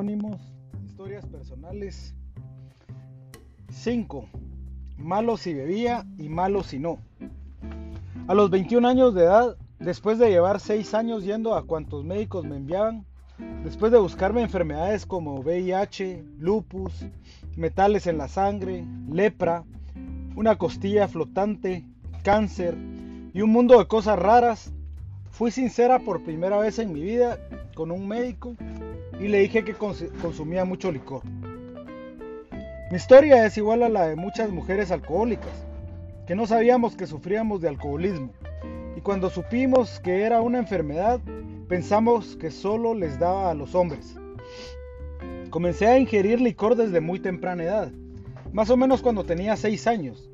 Anónimos, 0.00 0.40
historias 0.82 1.26
personales. 1.26 2.14
5. 3.68 4.30
Malo 4.96 5.36
si 5.36 5.52
bebía 5.52 6.06
y 6.16 6.30
malo 6.30 6.62
si 6.62 6.78
no. 6.78 7.00
A 8.26 8.32
los 8.32 8.48
21 8.48 8.88
años 8.88 9.14
de 9.14 9.24
edad, 9.24 9.58
después 9.78 10.18
de 10.18 10.30
llevar 10.30 10.58
6 10.58 10.94
años 10.94 11.22
yendo 11.24 11.54
a 11.54 11.66
cuantos 11.66 12.02
médicos 12.02 12.46
me 12.46 12.56
enviaban, 12.56 13.04
después 13.62 13.92
de 13.92 13.98
buscarme 13.98 14.40
enfermedades 14.40 15.04
como 15.04 15.38
VIH, 15.40 16.24
lupus, 16.38 17.04
metales 17.56 18.06
en 18.06 18.16
la 18.16 18.28
sangre, 18.28 18.86
lepra, 19.06 19.64
una 20.34 20.56
costilla 20.56 21.08
flotante, 21.08 21.84
cáncer 22.22 22.74
y 23.34 23.42
un 23.42 23.50
mundo 23.50 23.78
de 23.78 23.86
cosas 23.86 24.18
raras, 24.18 24.72
fui 25.30 25.50
sincera 25.50 25.98
por 25.98 26.24
primera 26.24 26.56
vez 26.56 26.78
en 26.78 26.90
mi 26.90 27.02
vida 27.02 27.38
con 27.74 27.90
un 27.90 28.08
médico 28.08 28.56
y 29.20 29.28
le 29.28 29.40
dije 29.40 29.64
que 29.64 29.74
consumía 29.74 30.64
mucho 30.64 30.90
licor. 30.90 31.22
Mi 32.90 32.96
historia 32.96 33.46
es 33.46 33.56
igual 33.56 33.82
a 33.82 33.88
la 33.88 34.08
de 34.08 34.16
muchas 34.16 34.50
mujeres 34.50 34.90
alcohólicas, 34.90 35.66
que 36.26 36.34
no 36.34 36.46
sabíamos 36.46 36.96
que 36.96 37.06
sufríamos 37.06 37.60
de 37.60 37.68
alcoholismo 37.68 38.32
y 38.96 39.00
cuando 39.00 39.30
supimos 39.30 40.00
que 40.00 40.22
era 40.22 40.40
una 40.40 40.58
enfermedad 40.58 41.20
pensamos 41.68 42.36
que 42.36 42.50
solo 42.50 42.94
les 42.94 43.18
daba 43.18 43.50
a 43.50 43.54
los 43.54 43.74
hombres. 43.74 44.16
Comencé 45.50 45.86
a 45.86 45.98
ingerir 45.98 46.40
licor 46.40 46.74
desde 46.74 47.00
muy 47.00 47.20
temprana 47.20 47.62
edad, 47.62 47.92
más 48.52 48.70
o 48.70 48.76
menos 48.76 49.02
cuando 49.02 49.24
tenía 49.24 49.56
6 49.56 49.86
años. 49.86 50.30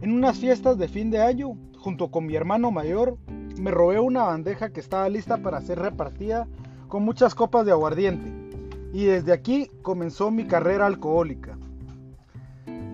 En 0.00 0.12
unas 0.12 0.38
fiestas 0.38 0.78
de 0.78 0.88
fin 0.88 1.10
de 1.10 1.20
año, 1.20 1.56
junto 1.78 2.10
con 2.10 2.26
mi 2.26 2.34
hermano 2.34 2.70
mayor, 2.70 3.18
me 3.56 3.70
robé 3.70 4.00
una 4.00 4.24
bandeja 4.24 4.70
que 4.70 4.80
estaba 4.80 5.08
lista 5.08 5.36
para 5.38 5.60
ser 5.60 5.78
repartida 5.78 6.48
con 6.92 7.06
muchas 7.06 7.34
copas 7.34 7.64
de 7.64 7.72
aguardiente 7.72 8.30
y 8.92 9.06
desde 9.06 9.32
aquí 9.32 9.70
comenzó 9.80 10.30
mi 10.30 10.46
carrera 10.46 10.84
alcohólica. 10.84 11.56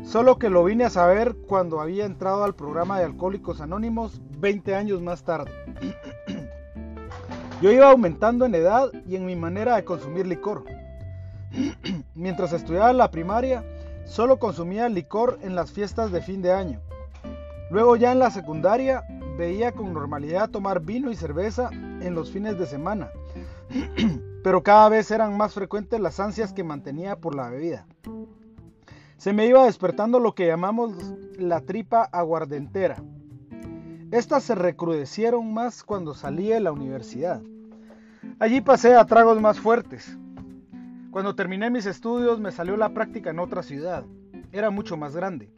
Solo 0.04 0.38
que 0.38 0.50
lo 0.50 0.62
vine 0.62 0.84
a 0.84 0.90
saber 0.90 1.34
cuando 1.48 1.80
había 1.80 2.04
entrado 2.04 2.44
al 2.44 2.54
programa 2.54 2.96
de 2.96 3.06
Alcohólicos 3.06 3.60
Anónimos 3.60 4.20
20 4.38 4.76
años 4.76 5.02
más 5.02 5.24
tarde. 5.24 5.50
Yo 7.60 7.72
iba 7.72 7.90
aumentando 7.90 8.44
en 8.44 8.54
edad 8.54 8.88
y 9.04 9.16
en 9.16 9.26
mi 9.26 9.34
manera 9.34 9.74
de 9.74 9.84
consumir 9.84 10.28
licor. 10.28 10.62
Mientras 12.14 12.52
estudiaba 12.52 12.92
la 12.92 13.10
primaria, 13.10 13.64
solo 14.04 14.38
consumía 14.38 14.88
licor 14.88 15.40
en 15.42 15.56
las 15.56 15.72
fiestas 15.72 16.12
de 16.12 16.22
fin 16.22 16.40
de 16.40 16.52
año. 16.52 16.80
Luego 17.72 17.96
ya 17.96 18.12
en 18.12 18.20
la 18.20 18.30
secundaria 18.30 19.02
veía 19.36 19.72
con 19.72 19.92
normalidad 19.92 20.50
tomar 20.50 20.82
vino 20.82 21.10
y 21.10 21.16
cerveza 21.16 21.70
en 21.72 22.14
los 22.14 22.30
fines 22.30 22.60
de 22.60 22.66
semana 22.66 23.10
pero 24.42 24.62
cada 24.62 24.88
vez 24.88 25.10
eran 25.10 25.36
más 25.36 25.54
frecuentes 25.54 26.00
las 26.00 26.20
ansias 26.20 26.52
que 26.52 26.64
mantenía 26.64 27.16
por 27.16 27.34
la 27.34 27.50
bebida. 27.50 27.86
Se 29.16 29.32
me 29.32 29.46
iba 29.46 29.64
despertando 29.64 30.20
lo 30.20 30.34
que 30.34 30.46
llamamos 30.46 30.92
la 31.36 31.60
tripa 31.60 32.04
aguardentera. 32.04 33.02
Estas 34.10 34.44
se 34.44 34.54
recrudecieron 34.54 35.52
más 35.52 35.82
cuando 35.82 36.14
salí 36.14 36.48
de 36.48 36.60
la 36.60 36.72
universidad. 36.72 37.42
Allí 38.38 38.60
pasé 38.60 38.94
a 38.94 39.04
tragos 39.04 39.40
más 39.40 39.58
fuertes. 39.58 40.16
Cuando 41.10 41.34
terminé 41.34 41.68
mis 41.68 41.86
estudios 41.86 42.38
me 42.38 42.52
salió 42.52 42.76
la 42.76 42.94
práctica 42.94 43.30
en 43.30 43.40
otra 43.40 43.62
ciudad. 43.62 44.04
Era 44.52 44.70
mucho 44.70 44.96
más 44.96 45.16
grande. 45.16 45.50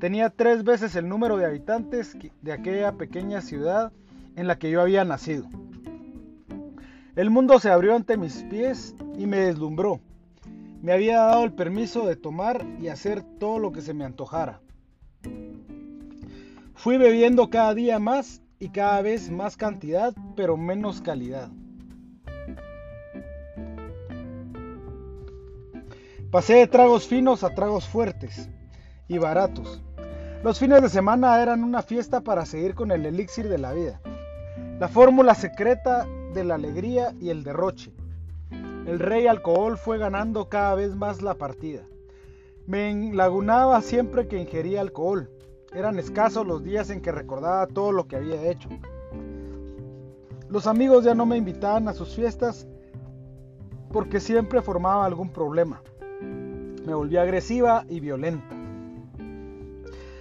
Tenía 0.00 0.30
tres 0.30 0.64
veces 0.64 0.96
el 0.96 1.08
número 1.08 1.36
de 1.36 1.46
habitantes 1.46 2.16
de 2.42 2.52
aquella 2.52 2.92
pequeña 2.92 3.42
ciudad 3.42 3.92
en 4.34 4.46
la 4.46 4.58
que 4.58 4.70
yo 4.70 4.80
había 4.80 5.04
nacido. 5.04 5.46
El 7.16 7.30
mundo 7.30 7.60
se 7.60 7.70
abrió 7.70 7.94
ante 7.94 8.16
mis 8.16 8.42
pies 8.50 8.96
y 9.16 9.26
me 9.26 9.36
deslumbró. 9.36 10.00
Me 10.82 10.92
había 10.92 11.18
dado 11.18 11.44
el 11.44 11.52
permiso 11.52 12.06
de 12.06 12.16
tomar 12.16 12.66
y 12.80 12.88
hacer 12.88 13.22
todo 13.38 13.60
lo 13.60 13.70
que 13.70 13.82
se 13.82 13.94
me 13.94 14.04
antojara. 14.04 14.60
Fui 16.74 16.98
bebiendo 16.98 17.50
cada 17.50 17.72
día 17.72 18.00
más 18.00 18.42
y 18.58 18.70
cada 18.70 19.00
vez 19.00 19.30
más 19.30 19.56
cantidad, 19.56 20.12
pero 20.34 20.56
menos 20.56 21.00
calidad. 21.00 21.50
Pasé 26.32 26.54
de 26.54 26.66
tragos 26.66 27.06
finos 27.06 27.44
a 27.44 27.54
tragos 27.54 27.86
fuertes 27.86 28.48
y 29.06 29.18
baratos. 29.18 29.80
Los 30.42 30.58
fines 30.58 30.82
de 30.82 30.88
semana 30.88 31.40
eran 31.40 31.62
una 31.62 31.80
fiesta 31.82 32.22
para 32.22 32.44
seguir 32.44 32.74
con 32.74 32.90
el 32.90 33.06
elixir 33.06 33.48
de 33.48 33.58
la 33.58 33.72
vida. 33.72 34.00
La 34.80 34.88
fórmula 34.88 35.36
secreta 35.36 36.08
de 36.34 36.44
la 36.44 36.56
alegría 36.56 37.14
y 37.20 37.30
el 37.30 37.44
derroche. 37.44 37.92
El 38.86 38.98
rey 38.98 39.26
alcohol 39.26 39.78
fue 39.78 39.96
ganando 39.96 40.48
cada 40.48 40.74
vez 40.74 40.94
más 40.94 41.22
la 41.22 41.34
partida. 41.34 41.82
Me 42.66 42.90
enlagunaba 42.90 43.80
siempre 43.80 44.28
que 44.28 44.38
ingería 44.38 44.80
alcohol. 44.80 45.30
Eran 45.72 45.98
escasos 45.98 46.46
los 46.46 46.62
días 46.62 46.90
en 46.90 47.00
que 47.00 47.12
recordaba 47.12 47.66
todo 47.66 47.92
lo 47.92 48.06
que 48.06 48.16
había 48.16 48.50
hecho. 48.50 48.68
Los 50.48 50.66
amigos 50.66 51.04
ya 51.04 51.14
no 51.14 51.24
me 51.26 51.36
invitaban 51.36 51.88
a 51.88 51.94
sus 51.94 52.14
fiestas 52.14 52.66
porque 53.90 54.20
siempre 54.20 54.60
formaba 54.60 55.06
algún 55.06 55.30
problema. 55.30 55.82
Me 56.20 56.94
volvía 56.94 57.22
agresiva 57.22 57.84
y 57.88 58.00
violenta. 58.00 58.54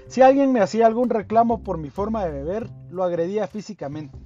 Si 0.07 0.22
alguien 0.22 0.52
me 0.52 0.59
hacía 0.59 0.85
algún 0.85 1.09
reclamo 1.09 1.63
por 1.63 1.78
mi 1.78 1.90
forma 1.90 2.23
de 2.23 2.31
beber, 2.31 2.69
lo 2.90 3.03
agredía 3.03 3.47
físicamente. 3.47 4.18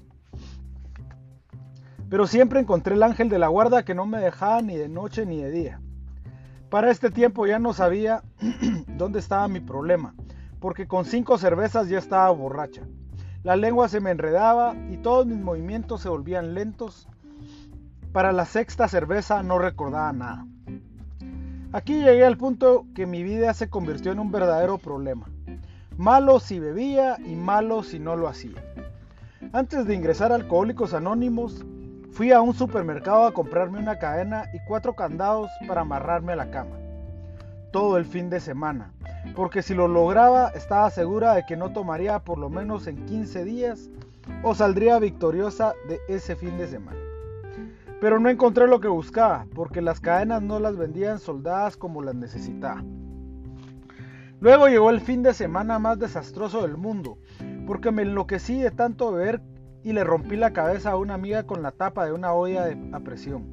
Pero 2.09 2.25
siempre 2.28 2.59
encontré 2.59 2.95
el 2.95 3.03
ángel 3.03 3.29
de 3.29 3.40
la 3.40 3.47
guarda 3.47 3.84
que 3.84 3.95
no 3.95 4.06
me 4.06 4.19
dejaba 4.19 4.62
ni 4.62 4.75
de 4.75 4.88
noche 4.88 5.25
ni 5.25 5.41
de 5.41 5.51
día. 5.51 5.81
Para 6.69 6.91
este 6.91 7.12
tiempo 7.12 7.45
ya 7.45 7.59
no 7.59 7.73
sabía 7.73 8.23
dónde 8.97 9.19
estaba 9.19 9.47
mi 9.47 9.59
problema, 9.59 10.16
porque 10.59 10.88
con 10.88 11.06
cinco 11.06 11.38
cervezas 11.38 11.90
ya 11.90 11.97
estaba 11.97 12.29
borracha. 12.31 12.84
La 13.44 13.56
lengua 13.56 13.88
se 13.88 14.00
me 14.00 14.12
enredaba 14.12 14.75
y 14.90 14.97
todos 14.97 15.25
mis 15.25 15.38
movimientos 15.38 16.01
se 16.01 16.09
volvían 16.09 16.53
lentos. 16.53 17.07
Para 18.12 18.31
la 18.31 18.45
sexta 18.45 18.88
cerveza 18.88 19.44
no 19.44 19.59
recordaba 19.59 20.12
nada. 20.12 20.45
Aquí 21.72 22.01
llegué 22.01 22.25
al 22.25 22.38
punto 22.38 22.85
que 22.95 23.06
mi 23.06 23.24
vida 23.24 23.53
se 23.53 23.69
convirtió 23.69 24.12
en 24.12 24.19
un 24.19 24.31
verdadero 24.31 24.78
problema. 24.78 25.29
Malo 25.97 26.39
si 26.39 26.59
bebía 26.59 27.18
y 27.25 27.35
malo 27.35 27.84
si 27.84 28.00
no 28.00 28.16
lo 28.16 28.28
hacía. 28.28 28.63
Antes 29.53 29.85
de 29.85 29.95
ingresar 29.95 30.31
a 30.31 30.35
Alcohólicos 30.35 30.94
Anónimos, 30.94 31.66
Fui 32.12 32.31
a 32.31 32.41
un 32.41 32.53
supermercado 32.53 33.25
a 33.25 33.34
comprarme 33.34 33.79
una 33.79 34.00
cadena 34.00 34.45
y 34.53 34.59
cuatro 34.68 34.95
candados 34.95 35.50
para 35.68 35.81
amarrarme 35.81 36.34
a 36.34 36.38
la 36.38 36.50
cama. 36.50 36.78
Todo 37.72 37.97
el 37.97 38.06
fin 38.06 38.29
de 38.29 38.40
semana. 38.40 38.94
Porque 39.35 39.62
si 39.62 39.73
lo 39.73 39.88
lograba 39.88 40.50
estaba 40.50 40.90
segura 40.90 41.34
de 41.34 41.45
que 41.45 41.57
no 41.57 41.73
tomaría 41.73 42.19
por 42.19 42.38
lo 42.38 42.50
menos 42.50 42.88
en 42.88 43.06
15 43.06 43.44
días 43.44 43.90
o 44.41 44.56
saldría 44.56 45.00
victoriosa 45.00 45.73
de 45.88 46.00
ese 46.07 46.35
fin 46.35 46.57
de 46.57 46.68
semana. 46.68 47.00
Pero 48.00 48.19
no 48.19 48.29
encontré 48.29 48.68
lo 48.68 48.79
que 48.79 48.88
buscaba 48.88 49.45
porque 49.53 49.81
las 49.81 50.00
cadenas 50.00 50.41
no 50.41 50.59
las 50.59 50.78
vendían 50.78 51.19
soldadas 51.19 51.78
como 51.78 52.01
las 52.01 52.16
necesitaba. 52.16 52.84
Luego 54.39 54.68
llegó 54.68 54.91
el 54.91 55.01
fin 55.01 55.24
de 55.24 55.34
semana 55.34 55.79
más 55.79 55.97
desastroso 55.97 56.62
del 56.62 56.78
mundo, 56.78 57.18
porque 57.66 57.91
me 57.91 58.03
enloquecí 58.03 58.59
de 58.59 58.69
tanto 58.69 59.12
beber 59.12 59.41
y 59.87 59.93
le 59.93 60.03
rompí 60.03 60.35
la 60.35 60.51
cabeza 60.51 60.91
a 60.91 60.97
una 60.97 61.13
amiga 61.13 61.43
con 61.43 61.63
la 61.63 61.71
tapa 61.71 62.05
de 62.05 62.11
una 62.11 62.33
olla 62.33 62.65
de, 62.65 62.77
a 62.91 62.99
presión. 62.99 63.45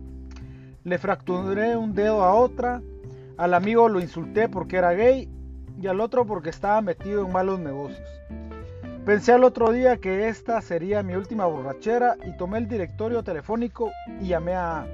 Le 0.82 0.98
fracturé 0.98 1.76
un 1.76 1.94
dedo 1.94 2.24
a 2.24 2.34
otra, 2.34 2.82
al 3.36 3.54
amigo 3.54 3.88
lo 3.88 4.00
insulté 4.00 4.48
porque 4.48 4.78
era 4.78 4.94
gay 4.94 5.28
y 5.80 5.86
al 5.86 6.00
otro 6.00 6.26
porque 6.26 6.50
estaba 6.50 6.80
metido 6.80 7.24
en 7.24 7.30
malos 7.30 7.60
negocios. 7.60 8.08
Pensé 9.06 9.30
al 9.30 9.44
otro 9.44 9.70
día 9.70 9.98
que 9.98 10.26
esta 10.26 10.60
sería 10.60 11.04
mi 11.04 11.14
última 11.14 11.46
borrachera 11.46 12.16
y 12.26 12.36
tomé 12.36 12.58
el 12.58 12.66
directorio 12.66 13.22
telefónico 13.22 13.92
y 14.20 14.26
llamé 14.26 14.54
a... 14.54 14.88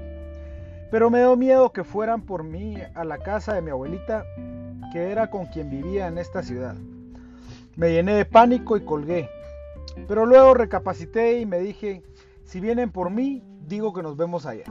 Pero 0.91 1.09
me 1.09 1.21
dio 1.21 1.35
miedo 1.35 1.71
que 1.71 1.83
fueran 1.83 2.21
por 2.21 2.43
mí 2.43 2.77
a 2.93 3.03
la 3.03 3.17
casa 3.17 3.55
de 3.55 3.63
mi 3.63 3.71
abuelita, 3.71 4.25
que 4.93 5.09
era 5.09 5.31
con 5.31 5.47
quien 5.47 5.71
vivía 5.71 6.05
en 6.05 6.19
esta 6.19 6.43
ciudad. 6.43 6.75
Me 7.75 7.91
llené 7.93 8.13
de 8.13 8.25
pánico 8.25 8.77
y 8.77 8.85
colgué. 8.85 9.27
Pero 10.07 10.25
luego 10.25 10.53
recapacité 10.53 11.39
y 11.39 11.45
me 11.45 11.59
dije, 11.59 12.03
si 12.43 12.59
vienen 12.59 12.91
por 12.91 13.09
mí, 13.09 13.43
digo 13.67 13.93
que 13.93 14.03
nos 14.03 14.17
vemos 14.17 14.45
allá. 14.45 14.65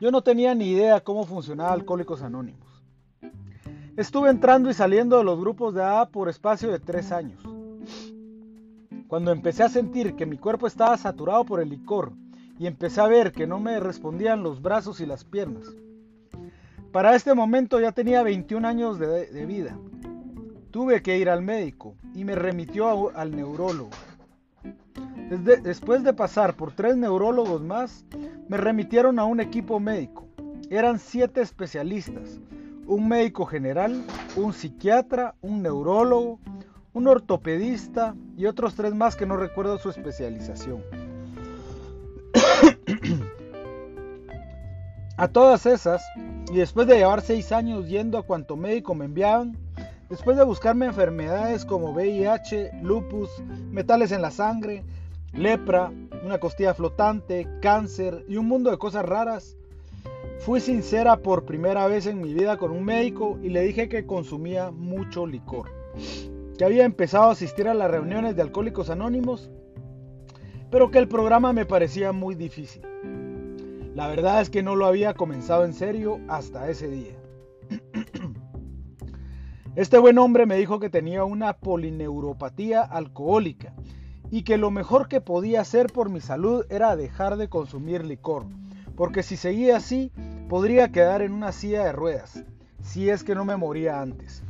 Yo 0.00 0.10
no 0.10 0.22
tenía 0.22 0.54
ni 0.54 0.70
idea 0.70 1.00
cómo 1.00 1.24
funcionaba 1.24 1.72
Alcohólicos 1.72 2.22
Anónimos. 2.22 2.68
Estuve 3.96 4.30
entrando 4.30 4.70
y 4.70 4.74
saliendo 4.74 5.18
de 5.18 5.24
los 5.24 5.40
grupos 5.40 5.74
de 5.74 5.82
A 5.82 6.06
por 6.06 6.28
espacio 6.28 6.70
de 6.70 6.78
tres 6.78 7.10
años. 7.10 7.42
Cuando 9.08 9.32
empecé 9.32 9.64
a 9.64 9.68
sentir 9.68 10.14
que 10.14 10.26
mi 10.26 10.38
cuerpo 10.38 10.66
estaba 10.66 10.96
saturado 10.96 11.44
por 11.44 11.60
el 11.60 11.70
licor 11.70 12.12
y 12.58 12.66
empecé 12.66 13.00
a 13.00 13.08
ver 13.08 13.32
que 13.32 13.46
no 13.46 13.58
me 13.58 13.80
respondían 13.80 14.42
los 14.42 14.62
brazos 14.62 15.00
y 15.00 15.06
las 15.06 15.24
piernas. 15.24 15.64
Para 16.92 17.16
este 17.16 17.34
momento 17.34 17.80
ya 17.80 17.92
tenía 17.92 18.22
21 18.22 18.66
años 18.66 18.98
de 18.98 19.46
vida 19.46 19.78
Tuve 20.70 21.02
que 21.02 21.16
ir 21.16 21.30
al 21.30 21.42
médico 21.42 21.96
y 22.14 22.24
me 22.24 22.34
remitió 22.34 23.16
al 23.16 23.34
neurólogo. 23.34 23.90
después 25.62 26.02
de 26.02 26.12
pasar 26.12 26.54
por 26.54 26.72
tres 26.72 26.96
neurólogos 26.96 27.62
más, 27.62 28.04
me 28.48 28.56
remitieron 28.56 29.18
a 29.18 29.24
un 29.24 29.40
equipo 29.40 29.80
médico. 29.80 30.26
eran 30.70 30.98
siete 30.98 31.40
especialistas, 31.40 32.40
un 32.86 33.08
médico 33.08 33.46
general, 33.46 34.04
un 34.36 34.52
psiquiatra, 34.52 35.34
un 35.40 35.62
neurólogo, 35.62 36.38
un 36.92 37.06
ortopedista 37.06 38.14
y 38.36 38.44
otros 38.46 38.74
tres 38.74 38.94
más 38.94 39.16
que 39.16 39.24
no 39.24 39.36
recuerdo 39.36 39.78
su 39.78 39.88
especialización. 39.88 40.82
a 45.16 45.28
todas 45.28 45.64
esas, 45.64 46.02
y 46.52 46.56
después 46.56 46.86
de 46.86 46.96
llevar 46.96 47.22
seis 47.22 47.52
años 47.52 47.88
yendo 47.88 48.18
a 48.18 48.22
cuanto 48.22 48.56
médico 48.56 48.94
me 48.94 49.06
enviaban, 49.06 49.56
después 50.08 50.36
de 50.36 50.44
buscarme 50.44 50.86
enfermedades 50.86 51.64
como 51.64 51.92
VIH, 51.92 52.70
lupus, 52.82 53.30
metales 53.70 54.12
en 54.12 54.22
la 54.22 54.30
sangre, 54.30 54.84
lepra, 55.32 55.92
una 56.24 56.38
costilla 56.38 56.74
flotante, 56.74 57.46
cáncer 57.60 58.24
y 58.28 58.36
un 58.36 58.46
mundo 58.46 58.70
de 58.70 58.78
cosas 58.78 59.04
raras, 59.04 59.56
fui 60.40 60.60
sincera 60.60 61.18
por 61.18 61.44
primera 61.44 61.86
vez 61.86 62.06
en 62.06 62.20
mi 62.20 62.32
vida 62.32 62.56
con 62.56 62.70
un 62.70 62.84
médico 62.84 63.38
y 63.42 63.50
le 63.50 63.62
dije 63.62 63.88
que 63.88 64.06
consumía 64.06 64.70
mucho 64.70 65.26
licor, 65.26 65.70
que 66.56 66.64
había 66.64 66.84
empezado 66.84 67.24
a 67.24 67.32
asistir 67.32 67.68
a 67.68 67.74
las 67.74 67.90
reuniones 67.90 68.36
de 68.36 68.42
alcohólicos 68.42 68.90
anónimos, 68.90 69.50
pero 70.70 70.90
que 70.90 70.98
el 70.98 71.08
programa 71.08 71.52
me 71.52 71.66
parecía 71.66 72.12
muy 72.12 72.34
difícil. 72.34 72.82
La 73.94 74.06
verdad 74.06 74.40
es 74.40 74.48
que 74.48 74.62
no 74.62 74.76
lo 74.76 74.86
había 74.86 75.14
comenzado 75.14 75.64
en 75.64 75.72
serio 75.72 76.20
hasta 76.28 76.70
ese 76.70 76.88
día. 76.88 77.16
Este 79.78 79.96
buen 79.96 80.18
hombre 80.18 80.44
me 80.44 80.56
dijo 80.56 80.80
que 80.80 80.90
tenía 80.90 81.22
una 81.22 81.52
polineuropatía 81.52 82.82
alcohólica 82.82 83.74
y 84.28 84.42
que 84.42 84.58
lo 84.58 84.72
mejor 84.72 85.06
que 85.06 85.20
podía 85.20 85.60
hacer 85.60 85.92
por 85.92 86.10
mi 86.10 86.20
salud 86.20 86.64
era 86.68 86.96
dejar 86.96 87.36
de 87.36 87.48
consumir 87.48 88.04
licor, 88.04 88.46
porque 88.96 89.22
si 89.22 89.36
seguía 89.36 89.76
así 89.76 90.10
podría 90.48 90.90
quedar 90.90 91.22
en 91.22 91.30
una 91.30 91.52
silla 91.52 91.84
de 91.84 91.92
ruedas, 91.92 92.42
si 92.82 93.08
es 93.08 93.22
que 93.22 93.36
no 93.36 93.44
me 93.44 93.56
moría 93.56 94.02
antes. 94.02 94.42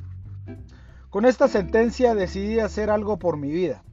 Con 1.11 1.27
esta 1.27 1.47
sentencia 1.47 2.15
decidí 2.15 2.59
hacer 2.59 2.89
algo 2.89 3.19
por 3.19 3.37
mi 3.37 3.51
vida. 3.51 3.85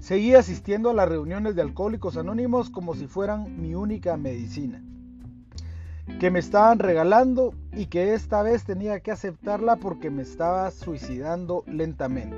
Seguí 0.00 0.34
asistiendo 0.34 0.90
a 0.90 0.94
las 0.94 1.08
reuniones 1.08 1.54
de 1.54 1.62
alcohólicos 1.62 2.16
anónimos 2.16 2.68
como 2.70 2.94
si 2.96 3.06
fueran 3.06 3.62
mi 3.62 3.76
única 3.76 4.16
medicina, 4.16 4.82
que 6.20 6.30
me 6.30 6.38
estaban 6.38 6.78
regalando 6.78 7.54
y 7.72 7.86
que 7.86 8.14
esta 8.14 8.42
vez 8.42 8.64
tenía 8.64 9.00
que 9.00 9.10
aceptarla 9.10 9.76
porque 9.76 10.10
me 10.10 10.22
estaba 10.22 10.70
suicidando 10.70 11.64
lentamente. 11.66 12.36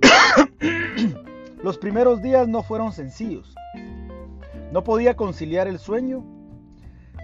Los 1.62 1.78
primeros 1.78 2.22
días 2.22 2.48
no 2.48 2.62
fueron 2.62 2.92
sencillos. 2.92 3.54
No 4.72 4.82
podía 4.84 5.16
conciliar 5.16 5.68
el 5.68 5.78
sueño. 5.78 6.24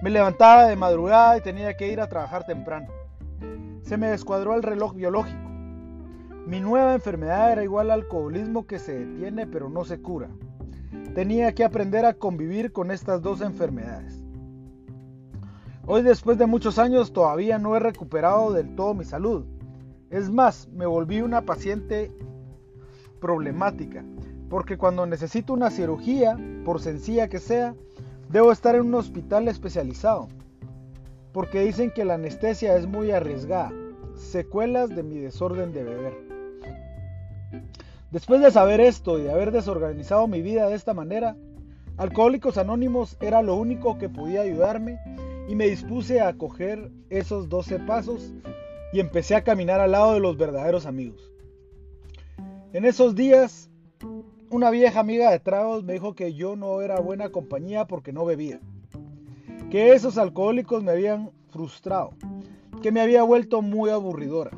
Me 0.03 0.11
levantaba 0.11 0.67
de 0.67 0.77
madrugada 0.77 1.39
y 1.39 1.41
tenía 1.41 1.77
que 1.77 1.91
ir 1.91 2.01
a 2.01 2.09
trabajar 2.09 2.45
temprano. 2.47 2.89
Se 3.83 3.97
me 3.97 4.09
descuadró 4.09 4.55
el 4.55 4.63
reloj 4.63 4.95
biológico. 4.95 5.49
Mi 6.47 6.61
nueva 6.61 6.95
enfermedad 6.95 7.53
era 7.53 7.65
igual 7.65 7.91
al 7.91 8.03
alcoholismo 8.03 8.67
que 8.67 8.79
se 8.79 9.05
detiene 9.05 9.47
pero 9.47 9.69
no 9.69 9.85
se 9.85 10.01
cura. 10.01 10.29
Tenía 11.15 11.55
que 11.55 11.65
aprender 11.65 12.05
a 12.05 12.15
convivir 12.15 12.73
con 12.73 12.91
estas 12.91 13.23
dos 13.23 13.41
enfermedades. 13.41 14.18
Hoy 15.91 16.03
después 16.03 16.37
de 16.37 16.45
muchos 16.45 16.79
años 16.79 17.15
todavía 17.15 17.59
no 17.59 17.75
he 17.75 17.79
recuperado 17.79 18.53
del 18.53 18.75
todo 18.75 18.93
mi 18.93 19.07
salud. 19.07 19.47
Es 20.11 20.29
más, 20.29 20.69
me 20.69 20.85
volví 20.85 21.23
una 21.23 21.47
paciente 21.47 22.13
problemática, 23.23 24.05
porque 24.51 24.77
cuando 24.77 25.07
necesito 25.07 25.55
una 25.55 25.71
cirugía, 25.71 26.39
por 26.67 26.83
sencilla 26.83 27.29
que 27.29 27.39
sea, 27.39 27.75
debo 28.29 28.53
estar 28.53 28.75
en 28.75 28.83
un 28.83 28.97
hospital 28.97 29.49
especializado, 29.49 30.29
porque 31.33 31.63
dicen 31.63 31.91
que 31.91 32.05
la 32.05 32.17
anestesia 32.17 32.77
es 32.77 32.87
muy 32.87 33.11
arriesgada, 33.11 33.73
secuelas 34.15 34.91
de 34.91 35.03
mi 35.03 35.17
desorden 35.17 35.73
de 35.73 35.85
beber. 35.85 36.19
Después 38.11 38.43
de 38.43 38.51
saber 38.51 38.83
esto 38.83 39.19
y 39.19 39.23
de 39.23 39.33
haber 39.33 39.53
desorganizado 39.53 40.27
mi 40.27 40.43
vida 40.43 40.69
de 40.69 40.75
esta 40.75 40.93
manera, 40.93 41.35
Alcohólicos 41.97 42.59
Anónimos 42.59 43.17
era 43.21 43.41
lo 43.41 43.57
único 43.57 43.97
que 43.97 44.11
podía 44.11 44.43
ayudarme 44.43 45.01
y 45.49 45.55
me 45.55 45.67
dispuse 45.67 46.21
a 46.21 46.37
coger 46.37 46.93
esos 47.09 47.49
12 47.49 47.81
pasos 47.81 48.35
y 48.93 49.01
empecé 49.01 49.35
a 49.35 49.43
caminar 49.43 49.81
al 49.81 49.93
lado 49.93 50.13
de 50.13 50.21
los 50.21 50.37
verdaderos 50.37 50.85
amigos. 50.85 51.33
En 52.75 52.85
esos 52.85 53.15
días, 53.15 53.71
una 54.51 54.71
vieja 54.71 55.01
amiga 55.01 55.31
de 55.31 55.41
tragos 55.41 55.85
me 55.85 55.95
dijo 55.95 56.15
que 56.15 56.35
yo 56.35 56.55
no 56.55 56.83
era 56.83 57.01
buena 57.01 57.31
compañía 57.31 57.87
porque 57.87 58.13
no 58.13 58.27
bebía, 58.27 58.61
que 59.71 59.93
esos 59.93 60.19
alcohólicos 60.19 60.83
me 60.83 60.93
habían 60.93 61.31
frustrado, 61.51 62.11
que 62.83 62.93
me 62.93 63.01
había 63.01 63.23
vuelto 63.23 63.63
muy 63.63 63.89
aburridora. 63.89 64.51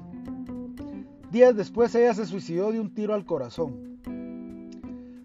Días 1.30 1.56
después 1.56 1.94
ella 1.94 2.12
se 2.14 2.26
suicidó 2.26 2.72
de 2.72 2.80
un 2.80 2.92
tiro 2.92 3.14
al 3.14 3.24
corazón. 3.24 4.00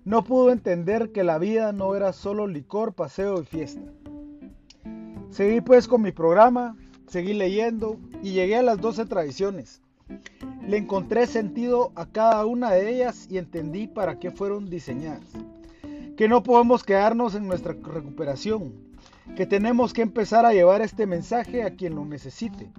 No 0.03 0.23
pudo 0.23 0.51
entender 0.51 1.11
que 1.11 1.23
la 1.23 1.39
vida 1.39 1.71
no 1.71 1.95
era 1.95 2.13
solo 2.13 2.45
licor, 2.45 2.93
paseo 2.93 3.41
y 3.41 3.45
fiesta. 3.45 3.81
Seguí 5.35 5.59
pues 5.59 5.89
con 5.89 6.01
mi 6.01 6.13
programa, 6.13 6.77
seguí 7.07 7.33
leyendo 7.33 7.99
y 8.23 8.31
llegué 8.31 8.55
a 8.55 8.63
las 8.63 8.79
12 8.79 9.05
tradiciones. 9.05 9.81
Le 10.65 10.77
encontré 10.77 11.27
sentido 11.27 11.91
a 11.95 12.05
cada 12.05 12.45
una 12.45 12.71
de 12.71 12.89
ellas 12.89 13.27
y 13.29 13.37
entendí 13.37 13.85
para 13.85 14.17
qué 14.17 14.31
fueron 14.31 14.69
diseñadas. 14.69 15.27
Que 16.15 16.29
no 16.29 16.41
podemos 16.41 16.85
quedarnos 16.85 17.35
en 17.35 17.49
nuestra 17.49 17.73
recuperación, 17.73 18.75
que 19.35 19.45
tenemos 19.45 19.91
que 19.91 20.03
empezar 20.03 20.45
a 20.45 20.53
llevar 20.53 20.81
este 20.81 21.05
mensaje 21.05 21.63
a 21.63 21.71
quien 21.71 21.95
lo 21.95 22.05
necesite 22.05 22.69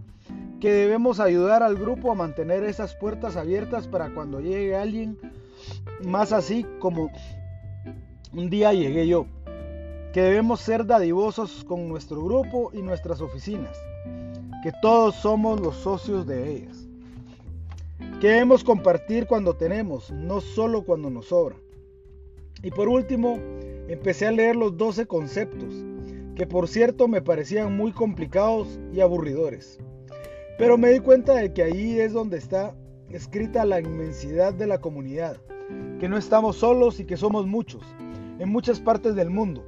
que 0.58 0.72
debemos 0.72 1.20
ayudar 1.20 1.62
al 1.62 1.76
grupo 1.76 2.10
a 2.10 2.14
mantener 2.14 2.64
esas 2.64 2.94
puertas 2.94 3.36
abiertas 3.36 3.86
para 3.86 4.14
cuando 4.14 4.40
llegue 4.40 4.74
alguien 4.74 5.18
más 6.02 6.32
así 6.32 6.64
como 6.78 7.10
un 8.32 8.48
día 8.48 8.72
llegué 8.72 9.06
yo. 9.06 9.26
Que 10.16 10.22
debemos 10.22 10.62
ser 10.62 10.86
dadivosos 10.86 11.62
con 11.62 11.90
nuestro 11.90 12.24
grupo 12.24 12.70
y 12.72 12.80
nuestras 12.80 13.20
oficinas. 13.20 13.76
Que 14.62 14.72
todos 14.80 15.14
somos 15.16 15.60
los 15.60 15.76
socios 15.76 16.26
de 16.26 16.52
ellas. 16.52 16.88
Que 18.18 18.28
debemos 18.28 18.64
compartir 18.64 19.26
cuando 19.26 19.56
tenemos, 19.56 20.10
no 20.10 20.40
solo 20.40 20.86
cuando 20.86 21.10
nos 21.10 21.26
sobra. 21.26 21.56
Y 22.62 22.70
por 22.70 22.88
último, 22.88 23.38
empecé 23.88 24.26
a 24.26 24.32
leer 24.32 24.56
los 24.56 24.78
12 24.78 25.06
conceptos, 25.06 25.84
que 26.34 26.46
por 26.46 26.66
cierto 26.66 27.08
me 27.08 27.20
parecían 27.20 27.76
muy 27.76 27.92
complicados 27.92 28.80
y 28.94 29.00
aburridores. 29.00 29.78
Pero 30.56 30.78
me 30.78 30.92
di 30.92 31.00
cuenta 31.00 31.34
de 31.34 31.52
que 31.52 31.62
ahí 31.62 32.00
es 32.00 32.14
donde 32.14 32.38
está 32.38 32.74
escrita 33.10 33.66
la 33.66 33.80
inmensidad 33.80 34.54
de 34.54 34.66
la 34.66 34.80
comunidad, 34.80 35.36
que 36.00 36.08
no 36.08 36.16
estamos 36.16 36.56
solos 36.56 37.00
y 37.00 37.04
que 37.04 37.18
somos 37.18 37.46
muchos, 37.46 37.82
en 38.38 38.48
muchas 38.48 38.80
partes 38.80 39.14
del 39.14 39.28
mundo, 39.28 39.62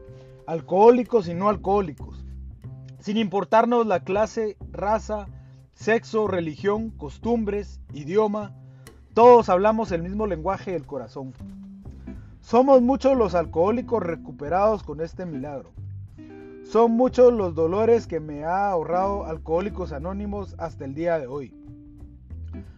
alcohólicos 0.49 1.29
y 1.29 1.35
no 1.35 1.51
alcohólicos, 1.51 2.25
sin 3.01 3.19
importarnos 3.19 3.87
la 3.87 4.01
clase, 4.01 4.57
raza, 4.73 5.29
sexo, 5.75 6.27
religión, 6.27 6.89
costumbres, 6.89 7.83
idioma, 7.93 8.57
todos 9.13 9.51
hablamos 9.51 9.93
el 9.93 10.03
mismo 10.03 10.27
lenguaje 10.27 10.73
del 10.73 10.87
corazón. 10.87 11.35
Somos 12.41 12.81
muchos 12.81 13.15
los 13.15 13.35
alcohólicos 13.35 14.03
recuperados 14.03 14.83
con 14.83 15.03
este 15.03 15.27
milagro. 15.27 15.71
Son 16.65 16.93
muchos 16.93 17.31
los 17.31 17.55
dolores 17.55 18.07
que 18.07 18.19
me 18.19 18.45
ha 18.45 18.71
ahorrado 18.71 19.27
Alcohólicos 19.27 19.93
Anónimos 19.93 20.55
hasta 20.57 20.87
el 20.87 20.95
día 20.95 21.19
de 21.19 21.27
hoy. 21.27 21.55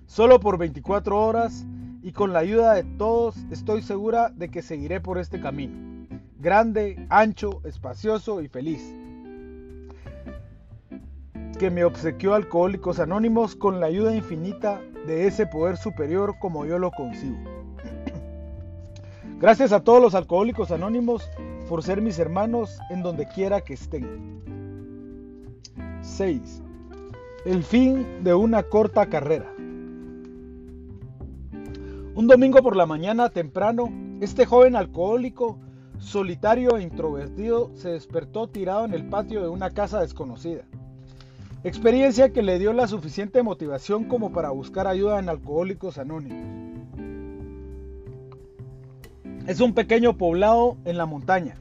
Solo 0.07 0.41
por 0.41 0.59
24 0.59 1.25
horas 1.25 1.65
y 2.03 2.11
con 2.11 2.33
la 2.33 2.41
ayuda 2.41 2.75
de 2.75 2.83
todos 2.83 3.37
estoy 3.53 3.83
segura 3.83 4.31
de 4.31 4.51
que 4.51 4.61
seguiré 4.61 5.01
por 5.01 5.19
este 5.19 5.41
camino. 5.41 6.00
Grande, 6.41 7.07
ancho, 7.11 7.61
espacioso 7.65 8.41
y 8.41 8.49
feliz. 8.49 8.97
Que 11.59 11.71
me 11.71 11.85
obsequió 11.85 12.33
Alcohólicos 12.33 12.99
Anónimos 12.99 13.55
con 13.55 13.79
la 13.79 13.89
ayuda 13.89 14.17
infinita 14.17 14.81
de 15.07 15.27
ese 15.27 15.47
poder 15.47 15.77
superior 15.77 16.37
como 16.39 16.65
yo 16.65 16.79
lo 16.79 16.93
concibo. 16.93 17.37
Gracias 19.39 19.71
a 19.73 19.85
todos 19.85 20.01
los 20.01 20.15
Alcohólicos 20.15 20.71
Anónimos 20.71 21.29
por 21.69 21.83
ser 21.83 22.01
mis 22.01 22.19
hermanos 22.19 22.79
en 22.89 23.03
donde 23.03 23.29
quiera 23.29 23.61
que 23.61 23.75
estén. 23.75 24.41
6. 26.01 26.63
El 27.45 27.63
fin 27.63 28.25
de 28.25 28.33
una 28.33 28.63
corta 28.63 29.11
carrera. 29.11 29.53
Un 32.15 32.27
domingo 32.27 32.63
por 32.63 32.77
la 32.77 32.87
mañana 32.87 33.29
temprano, 33.29 33.93
este 34.23 34.47
joven 34.47 34.75
alcohólico, 34.75 35.59
solitario 36.01 36.77
e 36.77 36.83
introvertido, 36.83 37.71
se 37.75 37.91
despertó 37.91 38.49
tirado 38.49 38.85
en 38.85 38.95
el 38.95 39.09
patio 39.09 39.43
de 39.43 39.49
una 39.49 39.71
casa 39.71 40.01
desconocida. 40.01 40.63
Experiencia 41.63 42.33
que 42.33 42.43
le 42.43 42.59
dio 42.59 42.73
la 42.73 42.89
suficiente 42.89 43.43
motivación 43.43 44.05
como 44.05 44.33
para 44.33 44.51
buscar 44.51 44.87
ayuda 44.87 45.19
en 45.19 45.29
Alcohólicos 45.29 45.99
Anónimos. 45.99 46.61
Es 49.47 49.61
un 49.61 49.75
pequeño 49.75 50.17
poblado 50.17 50.79
en 50.85 50.97
la 50.97 51.07
montaña. 51.07 51.57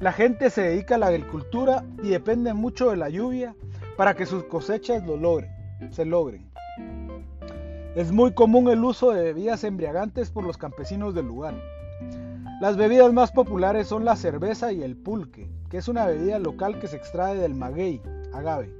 La 0.00 0.12
gente 0.12 0.50
se 0.50 0.62
dedica 0.62 0.94
a 0.94 0.98
la 0.98 1.08
agricultura 1.08 1.84
y 2.02 2.08
depende 2.08 2.54
mucho 2.54 2.90
de 2.90 2.96
la 2.96 3.10
lluvia 3.10 3.54
para 3.96 4.14
que 4.14 4.26
sus 4.26 4.44
cosechas 4.44 5.06
lo 5.06 5.16
logren, 5.16 5.50
se 5.90 6.04
logren. 6.04 6.48
Es 7.96 8.12
muy 8.12 8.32
común 8.32 8.68
el 8.68 8.84
uso 8.84 9.10
de 9.10 9.24
bebidas 9.24 9.64
embriagantes 9.64 10.30
por 10.30 10.44
los 10.44 10.56
campesinos 10.56 11.14
del 11.14 11.26
lugar. 11.26 11.54
Las 12.60 12.76
bebidas 12.76 13.12
más 13.12 13.30
populares 13.30 13.86
son 13.86 14.04
la 14.04 14.16
cerveza 14.16 14.72
y 14.72 14.82
el 14.82 14.96
pulque, 14.96 15.48
que 15.70 15.76
es 15.76 15.86
una 15.86 16.06
bebida 16.06 16.40
local 16.40 16.80
que 16.80 16.88
se 16.88 16.96
extrae 16.96 17.36
del 17.36 17.54
maguey, 17.54 18.02
agave, 18.32 18.74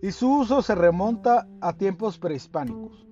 y 0.00 0.12
su 0.12 0.40
uso 0.40 0.62
se 0.62 0.74
remonta 0.74 1.46
a 1.60 1.74
tiempos 1.74 2.16
prehispánicos. 2.16 3.06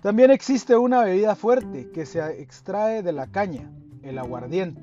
También 0.00 0.30
existe 0.30 0.76
una 0.76 1.02
bebida 1.02 1.34
fuerte 1.34 1.90
que 1.90 2.06
se 2.06 2.20
extrae 2.40 3.02
de 3.02 3.12
la 3.12 3.26
caña, 3.26 3.68
el 4.02 4.16
aguardiente. 4.16 4.82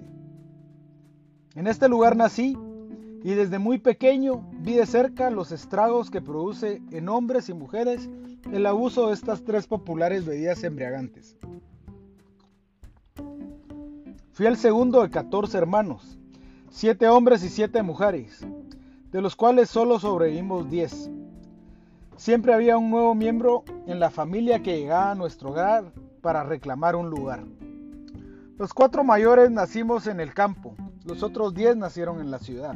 En 1.56 1.68
este 1.68 1.88
lugar 1.88 2.18
nací 2.18 2.58
y 3.24 3.34
desde 3.34 3.60
muy 3.60 3.78
pequeño 3.78 4.46
vi 4.60 4.74
de 4.74 4.88
cerca 4.88 5.30
los 5.30 5.54
estragos 5.54 6.12
que 6.12 6.20
produce 6.20 6.82
en 6.92 7.08
hombres 7.08 7.48
y 7.48 7.54
mujeres 7.54 8.10
el 8.52 8.66
abuso 8.66 9.08
de 9.08 9.14
estas 9.14 9.46
tres 9.46 9.68
populares 9.68 10.26
bebidas 10.26 10.66
embriagantes. 10.66 11.38
Fui 14.34 14.46
el 14.46 14.56
segundo 14.56 15.02
de 15.02 15.10
14 15.10 15.58
hermanos, 15.58 16.18
siete 16.70 17.10
hombres 17.10 17.44
y 17.44 17.50
siete 17.50 17.84
mujeres, 17.84 18.48
de 19.12 19.22
los 19.22 19.36
cuales 19.36 19.70
solo 19.70 20.00
sobrevivimos 20.00 20.70
10. 20.70 21.12
Siempre 22.16 22.54
había 22.54 22.78
un 22.78 22.90
nuevo 22.90 23.14
miembro 23.14 23.66
en 23.88 24.00
la 24.00 24.10
familia 24.10 24.64
que 24.64 24.80
llegaba 24.80 25.12
a 25.12 25.16
nuestro 25.16 25.50
hogar 25.50 25.92
para 26.22 26.44
reclamar 26.44 26.96
un 26.96 27.10
lugar. 27.10 27.44
Los 28.58 28.74
cuatro 28.74 29.04
mayores 29.04 29.52
nacimos 29.52 30.08
en 30.08 30.22
el 30.22 30.34
campo, 30.34 30.78
los 31.04 31.24
otros 31.24 31.54
10 31.54 31.76
nacieron 31.76 32.22
en 32.22 32.32
la 32.32 32.40
ciudad. 32.40 32.74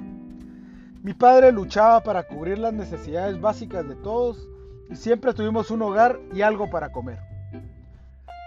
Mi 1.03 1.13
padre 1.13 1.53
luchaba 1.53 2.01
para 2.03 2.23
cubrir 2.23 2.57
las 2.59 2.73
necesidades 2.73 3.39
básicas 3.39 3.87
de 3.87 3.95
todos 3.95 4.45
y 4.89 4.97
siempre 4.97 5.33
tuvimos 5.33 5.71
un 5.71 5.83
hogar 5.83 6.19
y 6.33 6.41
algo 6.41 6.69
para 6.69 6.91
comer. 6.91 7.19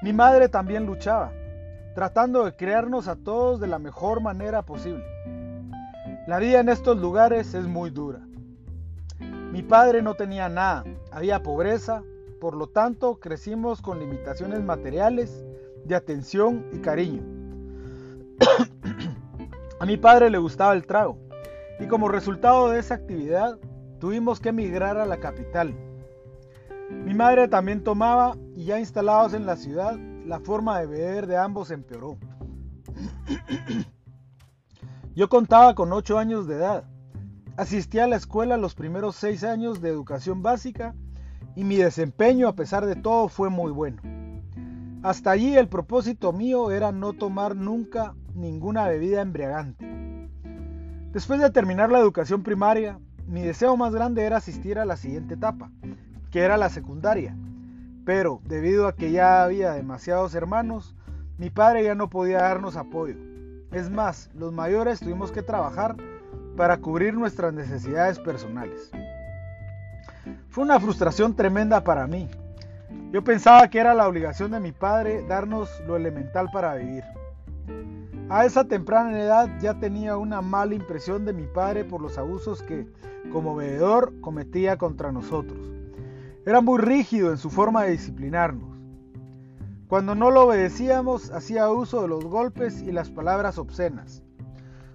Mi 0.03 0.13
madre 0.13 0.51
también 0.51 0.85
luchaba, 0.85 1.33
tratando 1.95 2.45
de 2.45 2.55
criarnos 2.55 3.09
a 3.09 3.17
todos 3.17 3.61
de 3.61 3.67
la 3.67 3.79
mejor 3.79 4.21
manera 4.21 4.63
posible. 4.63 5.05
La 6.27 6.39
vida 6.39 6.61
en 6.61 6.69
estos 6.69 6.97
lugares 6.99 7.55
es 7.55 7.67
muy 7.67 7.91
dura. 7.91 8.21
Mi 9.53 9.63
padre 9.63 10.03
no 10.03 10.15
tenía 10.15 10.49
nada, 10.49 10.85
había 11.11 11.43
pobreza, 11.43 12.03
por 12.41 12.55
lo 12.55 12.69
tanto 12.69 13.19
crecimos 13.19 13.83
con 13.83 13.99
limitaciones 13.99 14.63
materiales, 14.63 15.45
de 15.85 15.95
atención 15.95 16.67
y 16.73 16.79
cariño. 16.79 17.23
a 19.81 19.87
mi 19.87 19.97
padre 19.97 20.31
le 20.31 20.39
gustaba 20.39 20.75
el 20.75 20.87
trago 20.87 21.19
y 21.81 21.87
como 21.87 22.09
resultado 22.09 22.69
de 22.69 22.79
esa 22.79 22.95
actividad 22.95 23.59
tuvimos 23.99 24.39
que 24.41 24.51
emigrar 24.51 24.99
a 24.99 25.07
la 25.07 25.19
capital 25.19 25.75
mi 26.91 27.13
madre 27.13 27.49
también 27.49 27.85
tomaba 27.85 28.37
y 28.55 28.65
ya 28.65 28.79
instalados 28.79 29.35
en 29.35 29.45
la 29.45 29.57
ciudad, 29.57 29.97
la 30.29 30.41
forma 30.41 30.79
de 30.79 30.87
beber 30.87 31.27
de 31.27 31.39
ambos 31.39 31.71
empeoró. 31.71 32.19
Yo 35.17 35.29
contaba 35.31 35.75
con 35.75 35.91
8 35.91 36.19
años 36.19 36.47
de 36.47 36.57
edad. 36.57 36.85
Asistí 37.57 37.99
a 37.99 38.07
la 38.07 38.17
escuela 38.17 38.59
los 38.59 38.75
primeros 38.75 39.17
6 39.17 39.43
años 39.45 39.81
de 39.81 39.89
educación 39.89 40.43
básica 40.43 40.95
y 41.57 41.65
mi 41.65 41.77
desempeño 41.77 42.47
a 42.47 42.55
pesar 42.55 42.85
de 42.85 42.95
todo 42.95 43.29
fue 43.29 43.49
muy 43.49 43.73
bueno. 43.73 44.03
Hasta 45.03 45.31
allí 45.31 45.57
el 45.57 45.69
propósito 45.69 46.33
mío 46.35 46.71
era 46.73 46.93
no 46.93 47.15
tomar 47.15 47.57
nunca 47.57 48.15
ninguna 48.35 48.87
bebida 48.87 49.23
embriagante. 49.23 50.29
Después 51.11 51.41
de 51.41 51.51
terminar 51.51 51.91
la 51.91 52.01
educación 52.01 52.43
primaria, 52.43 53.01
mi 53.27 53.41
deseo 53.41 53.79
más 53.79 53.95
grande 53.95 54.25
era 54.25 54.37
asistir 54.37 54.79
a 54.79 54.85
la 54.85 54.99
siguiente 54.99 55.35
etapa, 55.35 55.71
que 56.31 56.41
era 56.41 56.59
la 56.59 56.69
secundaria. 56.69 57.35
Pero 58.09 58.41
debido 58.47 58.89
a 58.89 58.95
que 58.95 59.11
ya 59.11 59.43
había 59.43 59.73
demasiados 59.73 60.35
hermanos, 60.35 60.97
mi 61.37 61.51
padre 61.51 61.85
ya 61.85 61.95
no 61.95 62.09
podía 62.09 62.39
darnos 62.39 62.75
apoyo. 62.75 63.17
Es 63.71 63.91
más, 63.91 64.31
los 64.33 64.51
mayores 64.51 65.01
tuvimos 65.01 65.31
que 65.31 65.43
trabajar 65.43 65.95
para 66.57 66.79
cubrir 66.79 67.13
nuestras 67.13 67.53
necesidades 67.53 68.19
personales. 68.19 68.91
Fue 70.49 70.65
una 70.65 70.81
frustración 70.81 71.37
tremenda 71.37 71.85
para 71.85 72.07
mí. 72.07 72.31
Yo 73.13 73.23
pensaba 73.23 73.69
que 73.69 73.79
era 73.79 73.93
la 73.93 74.09
obligación 74.09 74.53
de 74.53 74.61
mi 74.61 74.73
padre 74.73 75.23
darnos 75.29 75.69
lo 75.87 75.95
elemental 75.95 76.49
para 76.51 76.77
vivir. 76.77 77.05
A 78.31 78.47
esa 78.47 78.65
temprana 78.65 79.21
edad 79.21 79.51
ya 79.61 79.75
tenía 79.75 80.17
una 80.17 80.41
mala 80.41 80.75
impresión 80.75 81.27
de 81.27 81.35
mi 81.35 81.45
padre 81.47 81.85
por 81.85 82.01
los 82.01 82.17
abusos 82.17 82.63
que, 82.63 82.89
como 83.31 83.55
bebedor, 83.55 84.19
cometía 84.23 84.79
contra 84.79 85.13
nosotros. 85.13 85.78
Era 86.49 86.63
muy 86.63 86.79
rígido 86.79 87.31
en 87.31 87.37
su 87.37 87.51
forma 87.51 87.85
de 87.85 87.91
disciplinarnos. 87.91 88.79
Cuando 89.87 90.15
no 90.15 90.31
lo 90.31 90.47
obedecíamos, 90.47 91.31
hacía 91.31 91.71
uso 91.71 92.01
de 92.01 92.09
los 92.09 92.25
golpes 92.25 92.81
y 92.81 92.91
las 92.91 93.11
palabras 93.11 93.59
obscenas, 93.59 94.23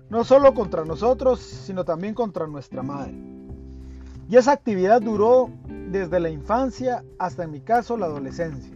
no 0.09 0.23
solo 0.23 0.55
contra 0.55 0.83
nosotros, 0.83 1.39
sino 1.41 1.85
también 1.85 2.15
contra 2.15 2.47
nuestra 2.47 2.81
madre. 2.81 3.13
Y 4.27 4.35
esa 4.35 4.51
actividad 4.51 4.99
duró 4.99 5.51
desde 5.91 6.19
la 6.19 6.31
infancia 6.31 7.03
hasta 7.19 7.43
en 7.43 7.51
mi 7.51 7.61
caso 7.61 7.97
la 7.97 8.07
adolescencia. 8.07 8.75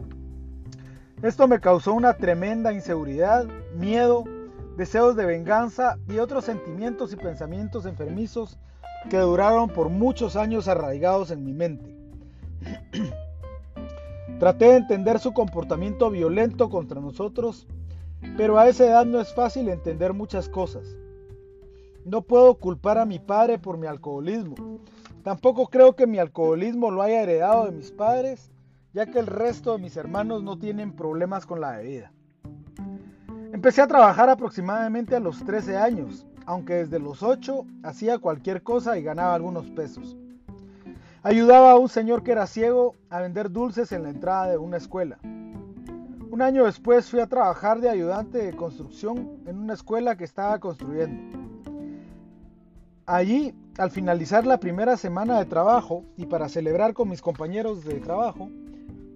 Esto 1.24 1.48
me 1.48 1.60
causó 1.60 1.96
una 1.96 2.14
tremenda 2.14 2.74
inseguridad, 2.74 3.48
miedo, 3.76 4.24
deseos 4.78 5.16
de 5.16 5.26
venganza 5.26 5.98
y 6.08 6.20
otros 6.20 6.46
sentimientos 6.46 7.12
y 7.12 7.16
pensamientos 7.16 7.88
enfermizos 7.88 8.60
que 9.10 9.18
duraron 9.18 9.68
por 9.68 9.90
muchos 9.90 10.36
años 10.36 10.68
arraigados 10.68 11.32
en 11.32 11.44
mi 11.44 11.54
mente. 11.54 11.97
Traté 14.40 14.66
de 14.66 14.76
entender 14.78 15.20
su 15.20 15.34
comportamiento 15.34 16.10
violento 16.12 16.70
contra 16.70 17.02
nosotros, 17.02 17.68
pero 18.36 18.60
a 18.60 18.68
esa 18.68 18.86
edad 18.86 19.06
no 19.06 19.20
es 19.20 19.34
fácil 19.34 19.70
entender 19.70 20.14
muchas 20.14 20.50
cosas. 20.50 20.96
No 22.06 22.22
puedo 22.22 22.56
culpar 22.56 22.98
a 22.98 23.06
mi 23.06 23.20
padre 23.20 23.58
por 23.58 23.78
mi 23.78 23.88
alcoholismo. 23.88 24.56
Tampoco 25.24 25.68
creo 25.68 25.96
que 25.96 26.08
mi 26.08 26.20
alcoholismo 26.20 26.92
lo 26.92 27.02
haya 27.02 27.24
heredado 27.24 27.66
de 27.66 27.72
mis 27.72 27.92
padres, 27.92 28.52
ya 28.94 29.08
que 29.08 29.20
el 29.20 29.28
resto 29.28 29.74
de 29.74 29.84
mis 29.84 29.98
hermanos 29.98 30.44
no 30.44 30.58
tienen 30.58 30.94
problemas 30.94 31.46
con 31.46 31.60
la 31.60 31.78
bebida. 31.78 32.12
Empecé 33.52 33.82
a 33.82 33.88
trabajar 33.88 34.30
aproximadamente 34.30 35.16
a 35.16 35.20
los 35.20 35.44
13 35.44 35.78
años, 35.78 36.28
aunque 36.46 36.76
desde 36.76 37.00
los 37.00 37.24
8 37.24 37.66
hacía 37.84 38.20
cualquier 38.20 38.62
cosa 38.62 38.98
y 38.98 39.04
ganaba 39.04 39.34
algunos 39.34 39.70
pesos. 39.72 40.16
Ayudaba 41.28 41.72
a 41.72 41.76
un 41.78 41.90
señor 41.90 42.24
que 42.24 42.32
era 42.32 42.48
ciego 42.48 42.96
a 43.10 43.20
vender 43.20 43.52
dulces 43.52 43.92
en 43.92 44.04
la 44.04 44.12
entrada 44.12 44.48
de 44.48 44.58
una 44.58 44.78
escuela. 44.78 45.20
Un 45.22 46.42
año 46.42 46.64
después 46.64 47.10
fui 47.10 47.20
a 47.20 47.28
trabajar 47.28 47.82
de 47.82 47.90
ayudante 47.90 48.38
de 48.38 48.56
construcción 48.56 49.42
en 49.46 49.58
una 49.58 49.74
escuela 49.74 50.16
que 50.16 50.24
estaba 50.24 50.58
construyendo. 50.60 51.38
Allí, 53.06 53.54
al 53.78 53.92
finalizar 53.92 54.48
la 54.48 54.62
primera 54.62 54.96
semana 54.96 55.38
de 55.38 55.44
trabajo 55.44 56.06
y 56.16 56.28
para 56.28 56.48
celebrar 56.48 56.94
con 56.94 57.10
mis 57.10 57.22
compañeros 57.22 57.84
de 57.84 57.96
trabajo 57.96 58.50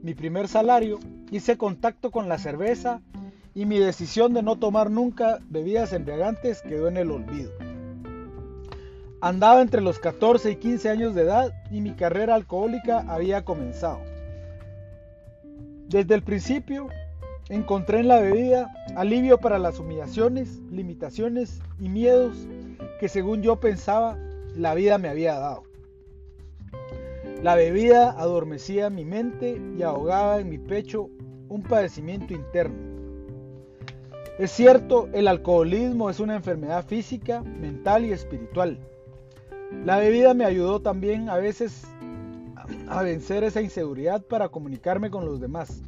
mi 0.03 0.13
primer 0.13 0.49
salario, 0.49 0.99
hice 1.31 1.57
contacto 1.57 2.11
con 2.11 2.27
la 2.27 2.39
cerveza 2.39 2.99
y 3.55 3.65
mi 3.65 3.79
decisión 3.79 4.33
de 4.33 4.43
no 4.43 4.57
tomar 4.57 4.91
nunca 4.91 5.39
bebidas 5.49 5.93
embriagantes 5.93 6.61
quedó 6.61 6.89
en 6.89 6.97
el 6.97 7.09
olvido. 7.09 7.51
Andaba 9.23 9.61
entre 9.61 9.81
los 9.81 9.99
14 9.99 10.49
y 10.49 10.55
15 10.55 10.89
años 10.89 11.13
de 11.13 11.21
edad 11.21 11.53
y 11.69 11.79
mi 11.79 11.91
carrera 11.93 12.33
alcohólica 12.33 13.05
había 13.07 13.45
comenzado. 13.45 13.99
Desde 15.89 16.15
el 16.15 16.23
principio 16.23 16.87
encontré 17.47 17.99
en 17.99 18.07
la 18.07 18.19
bebida 18.19 18.73
alivio 18.95 19.37
para 19.37 19.59
las 19.59 19.77
humillaciones, 19.77 20.59
limitaciones 20.71 21.61
y 21.79 21.87
miedos 21.87 22.35
que 22.99 23.09
según 23.09 23.43
yo 23.43 23.59
pensaba 23.59 24.17
la 24.55 24.73
vida 24.73 24.97
me 24.97 25.09
había 25.09 25.37
dado. 25.37 25.63
La 27.43 27.53
bebida 27.53 28.09
adormecía 28.11 28.89
mi 28.89 29.05
mente 29.05 29.61
y 29.77 29.83
ahogaba 29.83 30.39
en 30.39 30.49
mi 30.49 30.57
pecho 30.57 31.11
un 31.47 31.61
padecimiento 31.61 32.33
interno. 32.33 32.89
Es 34.39 34.49
cierto, 34.49 35.09
el 35.13 35.27
alcoholismo 35.27 36.09
es 36.09 36.19
una 36.19 36.35
enfermedad 36.35 36.83
física, 36.87 37.41
mental 37.43 38.05
y 38.05 38.13
espiritual 38.13 38.79
la 39.85 39.97
bebida 39.97 40.33
me 40.33 40.45
ayudó 40.45 40.81
también 40.81 41.29
a 41.29 41.37
veces 41.37 41.87
a 42.87 43.01
vencer 43.01 43.43
esa 43.43 43.61
inseguridad 43.61 44.21
para 44.23 44.49
comunicarme 44.49 45.09
con 45.09 45.25
los 45.25 45.39
demás. 45.39 45.81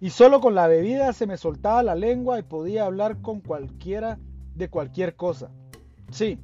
Y 0.00 0.10
solo 0.10 0.40
con 0.40 0.54
la 0.54 0.66
bebida 0.66 1.12
se 1.12 1.26
me 1.26 1.36
soltaba 1.36 1.82
la 1.82 1.94
lengua 1.94 2.38
y 2.38 2.42
podía 2.42 2.86
hablar 2.86 3.20
con 3.20 3.40
cualquiera 3.40 4.18
de 4.54 4.68
cualquier 4.68 5.16
cosa. 5.16 5.50
Sí, 6.10 6.38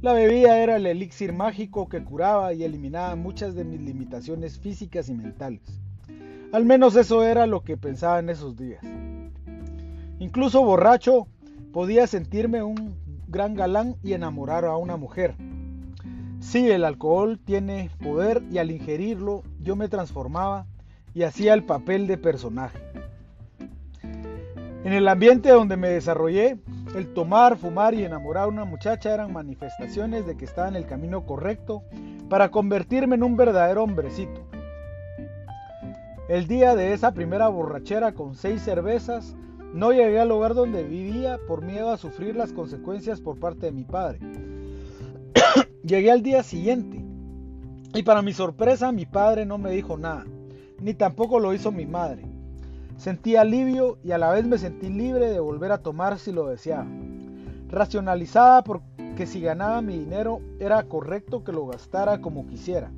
la 0.00 0.12
bebida 0.12 0.58
era 0.58 0.76
el 0.76 0.86
elixir 0.86 1.32
mágico 1.32 1.88
que 1.88 2.02
curaba 2.02 2.52
y 2.52 2.64
eliminaba 2.64 3.14
muchas 3.14 3.54
de 3.54 3.64
mis 3.64 3.80
limitaciones 3.80 4.58
físicas 4.58 5.08
y 5.08 5.14
mentales. 5.14 5.62
Al 6.52 6.64
menos 6.64 6.96
eso 6.96 7.22
era 7.22 7.46
lo 7.46 7.62
que 7.62 7.76
pensaba 7.76 8.18
en 8.18 8.28
esos 8.28 8.56
días. 8.56 8.84
Incluso 10.18 10.64
borracho 10.64 11.26
podía 11.72 12.06
sentirme 12.06 12.62
un 12.62 12.96
gran 13.28 13.54
galán 13.54 13.96
y 14.02 14.12
enamorar 14.12 14.64
a 14.64 14.76
una 14.76 14.96
mujer. 14.96 15.34
Sí, 16.42 16.68
el 16.70 16.84
alcohol 16.84 17.38
tiene 17.38 17.88
poder 18.02 18.42
y 18.50 18.58
al 18.58 18.72
ingerirlo 18.72 19.44
yo 19.60 19.76
me 19.76 19.88
transformaba 19.88 20.66
y 21.14 21.22
hacía 21.22 21.54
el 21.54 21.62
papel 21.62 22.08
de 22.08 22.18
personaje. 22.18 22.78
En 24.84 24.92
el 24.92 25.06
ambiente 25.06 25.50
donde 25.50 25.76
me 25.76 25.88
desarrollé, 25.88 26.58
el 26.96 27.14
tomar, 27.14 27.56
fumar 27.56 27.94
y 27.94 28.04
enamorar 28.04 28.44
a 28.44 28.48
una 28.48 28.64
muchacha 28.64 29.14
eran 29.14 29.32
manifestaciones 29.32 30.26
de 30.26 30.36
que 30.36 30.44
estaba 30.44 30.66
en 30.66 30.74
el 30.74 30.84
camino 30.84 31.24
correcto 31.24 31.84
para 32.28 32.50
convertirme 32.50 33.14
en 33.14 33.22
un 33.22 33.36
verdadero 33.36 33.84
hombrecito. 33.84 34.42
El 36.28 36.48
día 36.48 36.74
de 36.74 36.92
esa 36.92 37.14
primera 37.14 37.46
borrachera 37.48 38.12
con 38.12 38.34
seis 38.34 38.62
cervezas, 38.62 39.36
no 39.72 39.92
llegué 39.92 40.18
al 40.18 40.30
lugar 40.30 40.54
donde 40.54 40.82
vivía 40.82 41.38
por 41.46 41.62
miedo 41.62 41.90
a 41.90 41.98
sufrir 41.98 42.34
las 42.34 42.52
consecuencias 42.52 43.20
por 43.20 43.38
parte 43.38 43.66
de 43.66 43.72
mi 43.72 43.84
padre. 43.84 44.18
Llegué 45.84 46.10
al 46.10 46.22
día 46.22 46.42
siguiente 46.42 47.04
y 47.94 48.02
para 48.02 48.22
mi 48.22 48.32
sorpresa 48.32 48.92
mi 48.92 49.06
padre 49.06 49.44
no 49.44 49.58
me 49.58 49.70
dijo 49.70 49.98
nada, 49.98 50.24
ni 50.80 50.94
tampoco 50.94 51.40
lo 51.40 51.52
hizo 51.52 51.72
mi 51.72 51.86
madre. 51.86 52.24
Sentí 52.96 53.36
alivio 53.36 53.98
y 54.04 54.12
a 54.12 54.18
la 54.18 54.30
vez 54.30 54.44
me 54.46 54.58
sentí 54.58 54.88
libre 54.88 55.30
de 55.30 55.40
volver 55.40 55.72
a 55.72 55.78
tomar 55.78 56.18
si 56.18 56.30
lo 56.30 56.46
deseaba. 56.46 56.86
Racionalizaba 57.68 58.62
porque 58.62 59.26
si 59.26 59.40
ganaba 59.40 59.82
mi 59.82 59.98
dinero 59.98 60.40
era 60.60 60.82
correcto 60.84 61.42
que 61.42 61.52
lo 61.52 61.66
gastara 61.66 62.20
como 62.20 62.46
quisiera. 62.46 62.92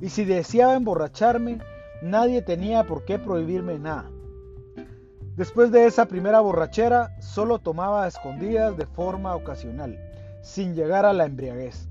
Y 0.00 0.08
si 0.08 0.24
deseaba 0.24 0.76
emborracharme, 0.76 1.58
nadie 2.02 2.40
tenía 2.40 2.86
por 2.86 3.04
qué 3.04 3.18
prohibirme 3.18 3.78
nada. 3.78 4.10
Después 5.36 5.70
de 5.70 5.86
esa 5.86 6.06
primera 6.06 6.40
borrachera, 6.40 7.14
solo 7.20 7.58
tomaba 7.58 8.06
escondidas 8.06 8.76
de 8.76 8.86
forma 8.86 9.34
ocasional, 9.34 9.98
sin 10.42 10.74
llegar 10.74 11.04
a 11.04 11.12
la 11.12 11.26
embriaguez. 11.26 11.89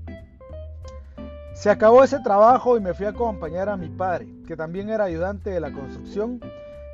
Se 1.60 1.68
acabó 1.68 2.02
ese 2.02 2.18
trabajo 2.20 2.78
y 2.78 2.80
me 2.80 2.94
fui 2.94 3.04
a 3.04 3.10
acompañar 3.10 3.68
a 3.68 3.76
mi 3.76 3.90
padre, 3.90 4.26
que 4.46 4.56
también 4.56 4.88
era 4.88 5.04
ayudante 5.04 5.50
de 5.50 5.60
la 5.60 5.70
construcción 5.70 6.40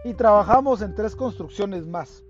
y 0.05 0.13
trabajamos 0.15 0.83
en 0.83 0.93
tres 0.97 1.15
construcciones 1.15 1.87
más. 1.87 2.25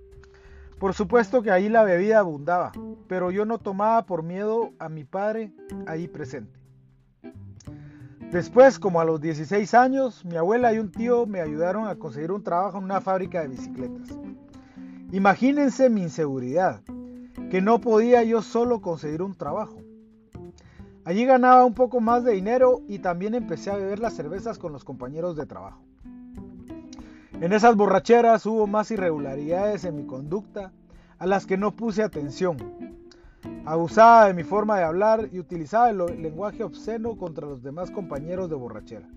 Por 0.78 0.92
supuesto 0.92 1.40
que 1.40 1.50
ahí 1.50 1.70
la 1.70 1.82
bebida 1.82 2.18
abundaba, 2.18 2.72
pero 3.08 3.30
yo 3.30 3.46
no 3.46 3.56
tomaba 3.56 4.04
por 4.04 4.22
miedo 4.22 4.72
a 4.78 4.90
mi 4.90 5.02
padre 5.02 5.54
ahí 5.86 6.08
presente. 6.08 6.60
Después, 8.30 8.78
como 8.78 9.00
a 9.00 9.06
los 9.06 9.18
16 9.18 9.72
años, 9.72 10.22
mi 10.26 10.36
abuela 10.36 10.74
y 10.74 10.78
un 10.78 10.92
tío 10.92 11.24
me 11.24 11.40
ayudaron 11.40 11.88
a 11.88 11.96
conseguir 11.96 12.32
un 12.32 12.42
trabajo 12.42 12.76
en 12.76 12.84
una 12.84 13.00
fábrica 13.00 13.40
de 13.40 13.48
bicicletas. 13.48 14.10
Imagínense 15.10 15.88
mi 15.88 16.02
inseguridad, 16.02 16.82
que 17.50 17.62
no 17.62 17.80
podía 17.80 18.22
yo 18.24 18.42
solo 18.42 18.82
conseguir 18.82 19.22
un 19.22 19.34
trabajo. 19.34 19.85
Allí 21.06 21.24
ganaba 21.24 21.64
un 21.64 21.72
poco 21.72 22.00
más 22.00 22.24
de 22.24 22.32
dinero 22.32 22.82
y 22.88 22.98
también 22.98 23.36
empecé 23.36 23.70
a 23.70 23.76
beber 23.76 24.00
las 24.00 24.14
cervezas 24.14 24.58
con 24.58 24.72
los 24.72 24.82
compañeros 24.82 25.36
de 25.36 25.46
trabajo. 25.46 25.80
En 27.40 27.52
esas 27.52 27.76
borracheras 27.76 28.44
hubo 28.44 28.66
más 28.66 28.90
irregularidades 28.90 29.84
en 29.84 29.94
mi 29.94 30.04
conducta 30.04 30.72
a 31.20 31.26
las 31.26 31.46
que 31.46 31.56
no 31.56 31.76
puse 31.76 32.02
atención. 32.02 32.56
Abusaba 33.64 34.26
de 34.26 34.34
mi 34.34 34.42
forma 34.42 34.78
de 34.78 34.82
hablar 34.82 35.28
y 35.30 35.38
utilizaba 35.38 35.90
el 35.90 35.98
lenguaje 36.20 36.64
obsceno 36.64 37.16
contra 37.16 37.46
los 37.46 37.62
demás 37.62 37.92
compañeros 37.92 38.50
de 38.50 38.56
borrachera. 38.56 39.08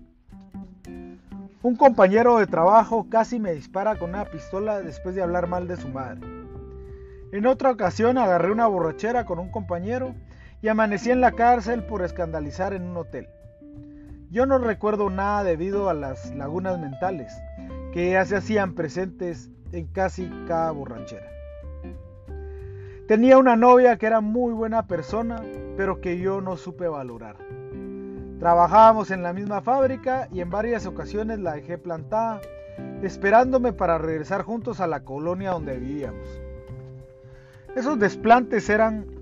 Un 1.60 1.74
compañero 1.74 2.38
de 2.38 2.46
trabajo 2.46 3.08
casi 3.10 3.40
me 3.40 3.52
dispara 3.52 3.98
con 3.98 4.10
una 4.10 4.26
pistola 4.26 4.80
después 4.80 5.16
de 5.16 5.22
hablar 5.22 5.48
mal 5.48 5.66
de 5.66 5.76
su 5.76 5.88
madre. 5.88 6.20
En 7.32 7.46
otra 7.46 7.72
ocasión 7.72 8.16
agarré 8.16 8.52
una 8.52 8.68
borrachera 8.68 9.24
con 9.24 9.40
un 9.40 9.50
compañero 9.50 10.14
y 10.62 10.68
amanecí 10.68 11.10
en 11.10 11.20
la 11.20 11.32
cárcel 11.32 11.84
por 11.84 12.02
escandalizar 12.02 12.74
en 12.74 12.82
un 12.82 12.96
hotel. 12.96 13.28
Yo 14.30 14.46
no 14.46 14.58
recuerdo 14.58 15.10
nada 15.10 15.42
debido 15.42 15.88
a 15.88 15.94
las 15.94 16.34
lagunas 16.34 16.78
mentales, 16.78 17.32
que 17.92 18.12
ya 18.12 18.24
se 18.24 18.36
hacían 18.36 18.74
presentes 18.74 19.50
en 19.72 19.86
casi 19.86 20.30
cada 20.46 20.70
borrachera. 20.70 21.26
Tenía 23.08 23.38
una 23.38 23.56
novia 23.56 23.96
que 23.96 24.06
era 24.06 24.20
muy 24.20 24.52
buena 24.52 24.86
persona, 24.86 25.42
pero 25.76 26.00
que 26.00 26.18
yo 26.18 26.40
no 26.40 26.56
supe 26.56 26.86
valorar. 26.86 27.36
Trabajábamos 28.38 29.10
en 29.10 29.22
la 29.22 29.32
misma 29.32 29.62
fábrica 29.62 30.28
y 30.32 30.40
en 30.40 30.48
varias 30.48 30.86
ocasiones 30.86 31.40
la 31.40 31.54
dejé 31.54 31.76
plantada, 31.76 32.40
esperándome 33.02 33.72
para 33.72 33.98
regresar 33.98 34.42
juntos 34.42 34.80
a 34.80 34.86
la 34.86 35.00
colonia 35.00 35.50
donde 35.50 35.78
vivíamos. 35.78 36.40
Esos 37.74 37.98
desplantes 37.98 38.70
eran 38.70 39.19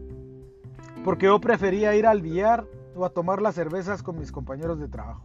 porque 1.09 1.25
yo 1.25 1.40
prefería 1.40 1.97
ir 1.97 2.07
al 2.07 2.21
billar 2.21 2.66
o 2.94 3.03
a 3.03 3.09
tomar 3.09 3.40
las 3.40 3.55
cervezas 3.55 4.03
con 4.03 4.18
mis 4.18 4.31
compañeros 4.31 4.79
de 4.79 4.88
trabajo. 4.88 5.25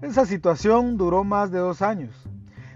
Esa 0.00 0.26
situación 0.26 0.96
duró 0.96 1.22
más 1.22 1.52
de 1.52 1.60
dos 1.60 1.80
años. 1.80 2.12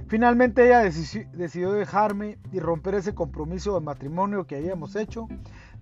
Finalmente 0.06 0.64
ella 0.64 0.82
decidió 0.82 1.72
dejarme 1.72 2.38
y 2.52 2.60
romper 2.60 2.94
ese 2.94 3.16
compromiso 3.16 3.74
de 3.74 3.84
matrimonio 3.84 4.46
que 4.46 4.54
habíamos 4.54 4.94
hecho 4.94 5.26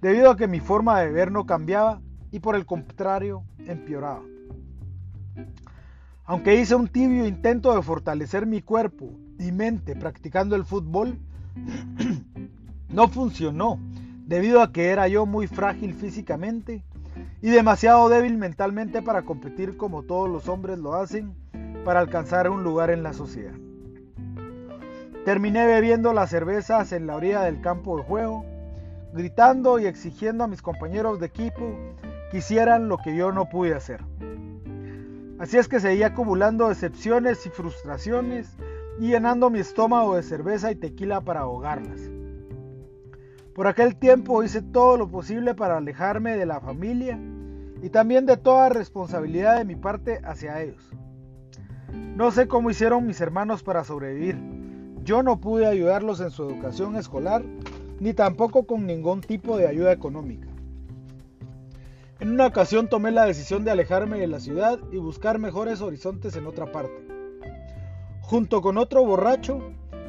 debido 0.00 0.30
a 0.30 0.38
que 0.38 0.48
mi 0.48 0.58
forma 0.58 0.98
de 1.00 1.12
ver 1.12 1.30
no 1.30 1.44
cambiaba 1.44 2.00
y 2.30 2.40
por 2.40 2.56
el 2.56 2.64
contrario 2.64 3.44
empeoraba. 3.58 4.22
Aunque 6.24 6.58
hice 6.58 6.76
un 6.76 6.88
tibio 6.88 7.26
intento 7.26 7.76
de 7.76 7.82
fortalecer 7.82 8.46
mi 8.46 8.62
cuerpo 8.62 9.10
y 9.38 9.52
mente 9.52 9.94
practicando 9.96 10.56
el 10.56 10.64
fútbol, 10.64 11.18
no 12.88 13.08
funcionó 13.08 13.78
debido 14.26 14.62
a 14.62 14.72
que 14.72 14.88
era 14.88 15.06
yo 15.08 15.26
muy 15.26 15.46
frágil 15.46 15.94
físicamente 15.94 16.82
y 17.42 17.50
demasiado 17.50 18.08
débil 18.08 18.38
mentalmente 18.38 19.02
para 19.02 19.22
competir 19.22 19.76
como 19.76 20.02
todos 20.02 20.28
los 20.28 20.48
hombres 20.48 20.78
lo 20.78 20.94
hacen 20.94 21.34
para 21.84 22.00
alcanzar 22.00 22.48
un 22.48 22.64
lugar 22.64 22.90
en 22.90 23.02
la 23.02 23.12
sociedad. 23.12 23.54
Terminé 25.24 25.66
bebiendo 25.66 26.12
las 26.12 26.30
cervezas 26.30 26.92
en 26.92 27.06
la 27.06 27.16
orilla 27.16 27.42
del 27.42 27.60
campo 27.60 27.96
de 27.96 28.02
juego, 28.02 28.44
gritando 29.12 29.78
y 29.78 29.86
exigiendo 29.86 30.44
a 30.44 30.48
mis 30.48 30.62
compañeros 30.62 31.20
de 31.20 31.26
equipo 31.26 31.76
que 32.30 32.38
hicieran 32.38 32.88
lo 32.88 32.98
que 32.98 33.14
yo 33.16 33.32
no 33.32 33.48
pude 33.48 33.74
hacer. 33.74 34.02
Así 35.38 35.58
es 35.58 35.68
que 35.68 35.80
seguía 35.80 36.08
acumulando 36.08 36.68
decepciones 36.68 37.44
y 37.46 37.50
frustraciones 37.50 38.56
y 38.98 39.08
llenando 39.08 39.50
mi 39.50 39.60
estómago 39.60 40.16
de 40.16 40.22
cerveza 40.22 40.70
y 40.70 40.76
tequila 40.76 41.20
para 41.20 41.40
ahogarlas. 41.40 42.13
Por 43.54 43.68
aquel 43.68 43.94
tiempo 43.94 44.42
hice 44.42 44.62
todo 44.62 44.96
lo 44.96 45.08
posible 45.08 45.54
para 45.54 45.76
alejarme 45.76 46.36
de 46.36 46.44
la 46.44 46.60
familia 46.60 47.20
y 47.82 47.88
también 47.88 48.26
de 48.26 48.36
toda 48.36 48.68
responsabilidad 48.68 49.58
de 49.58 49.64
mi 49.64 49.76
parte 49.76 50.20
hacia 50.24 50.60
ellos. 50.60 50.90
No 51.92 52.32
sé 52.32 52.48
cómo 52.48 52.70
hicieron 52.70 53.06
mis 53.06 53.20
hermanos 53.20 53.62
para 53.62 53.84
sobrevivir. 53.84 54.36
Yo 55.04 55.22
no 55.22 55.40
pude 55.40 55.66
ayudarlos 55.66 56.20
en 56.20 56.30
su 56.30 56.48
educación 56.48 56.96
escolar, 56.96 57.44
ni 58.00 58.12
tampoco 58.12 58.66
con 58.66 58.86
ningún 58.86 59.20
tipo 59.20 59.56
de 59.56 59.68
ayuda 59.68 59.92
económica. 59.92 60.48
En 62.18 62.30
una 62.30 62.46
ocasión 62.46 62.88
tomé 62.88 63.12
la 63.12 63.24
decisión 63.24 63.64
de 63.64 63.70
alejarme 63.70 64.18
de 64.18 64.26
la 64.26 64.40
ciudad 64.40 64.80
y 64.90 64.96
buscar 64.96 65.38
mejores 65.38 65.80
horizontes 65.80 66.34
en 66.34 66.46
otra 66.46 66.72
parte. 66.72 67.06
Junto 68.22 68.62
con 68.62 68.78
otro 68.78 69.04
borracho, 69.04 69.60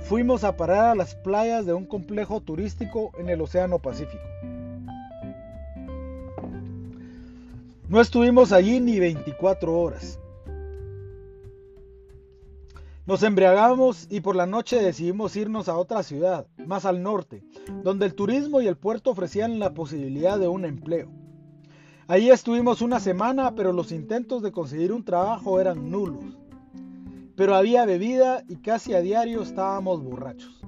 fuimos 0.05 0.43
a 0.43 0.55
parar 0.55 0.85
a 0.85 0.95
las 0.95 1.15
playas 1.15 1.65
de 1.65 1.73
un 1.73 1.85
complejo 1.85 2.39
turístico 2.39 3.11
en 3.17 3.27
el 3.29 3.41
Océano 3.41 3.79
Pacífico. 3.79 4.23
No 7.89 7.99
estuvimos 7.99 8.51
allí 8.51 8.79
ni 8.79 8.99
24 8.99 9.79
horas. 9.79 10.19
Nos 13.07 13.23
embriagamos 13.23 14.07
y 14.09 14.21
por 14.21 14.35
la 14.35 14.45
noche 14.45 14.81
decidimos 14.81 15.35
irnos 15.35 15.69
a 15.69 15.77
otra 15.77 16.03
ciudad, 16.03 16.47
más 16.65 16.85
al 16.85 17.01
norte, 17.01 17.43
donde 17.83 18.05
el 18.05 18.15
turismo 18.15 18.61
y 18.61 18.67
el 18.67 18.77
puerto 18.77 19.11
ofrecían 19.11 19.59
la 19.59 19.73
posibilidad 19.73 20.39
de 20.39 20.47
un 20.47 20.65
empleo. 20.65 21.09
Allí 22.07 22.29
estuvimos 22.29 22.81
una 22.81 22.99
semana, 22.99 23.55
pero 23.55 23.73
los 23.73 23.91
intentos 23.91 24.43
de 24.43 24.51
conseguir 24.51 24.91
un 24.91 25.03
trabajo 25.03 25.59
eran 25.59 25.89
nulos. 25.89 26.37
Pero 27.36 27.56
había 27.56 27.86
bebida 27.86 28.43
y 28.48 28.58
casi 28.58 28.93
a 28.93 29.02
diario 29.02 29.41
estábamos 29.41 30.04
borrachos. 30.04 30.62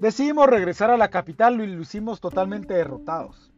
Decidimos 0.00 0.46
regresar 0.46 0.90
a 0.90 0.96
la 0.96 1.08
capital 1.08 1.60
y 1.60 1.66
lo 1.66 1.82
hicimos 1.82 2.20
totalmente 2.20 2.72
derrotados. 2.72 3.52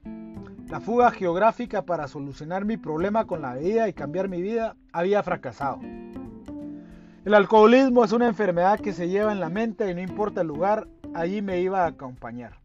La 0.69 0.81
fuga 0.81 1.11
geográfica 1.11 1.83
para 1.83 2.09
solucionar 2.09 2.65
mi 2.65 2.77
problema 2.77 3.27
con 3.27 3.43
la 3.43 3.55
bebida 3.55 3.88
y 3.88 3.93
cambiar 3.93 4.29
mi 4.29 4.43
vida 4.43 4.75
había 4.93 5.23
fracasado. 5.23 5.79
El 7.25 7.35
alcoholismo 7.35 8.05
es 8.05 8.11
una 8.11 8.27
enfermedad 8.27 8.81
que 8.81 8.93
se 8.93 9.09
lleva 9.09 9.31
en 9.31 9.38
la 9.38 9.49
mente 9.49 9.88
y 9.88 9.95
no 9.95 10.01
importa 10.01 10.41
el 10.41 10.49
lugar, 10.49 10.88
allí 11.15 11.41
me 11.41 11.61
iba 11.61 11.85
a 11.85 11.88
acompañar. 11.88 12.59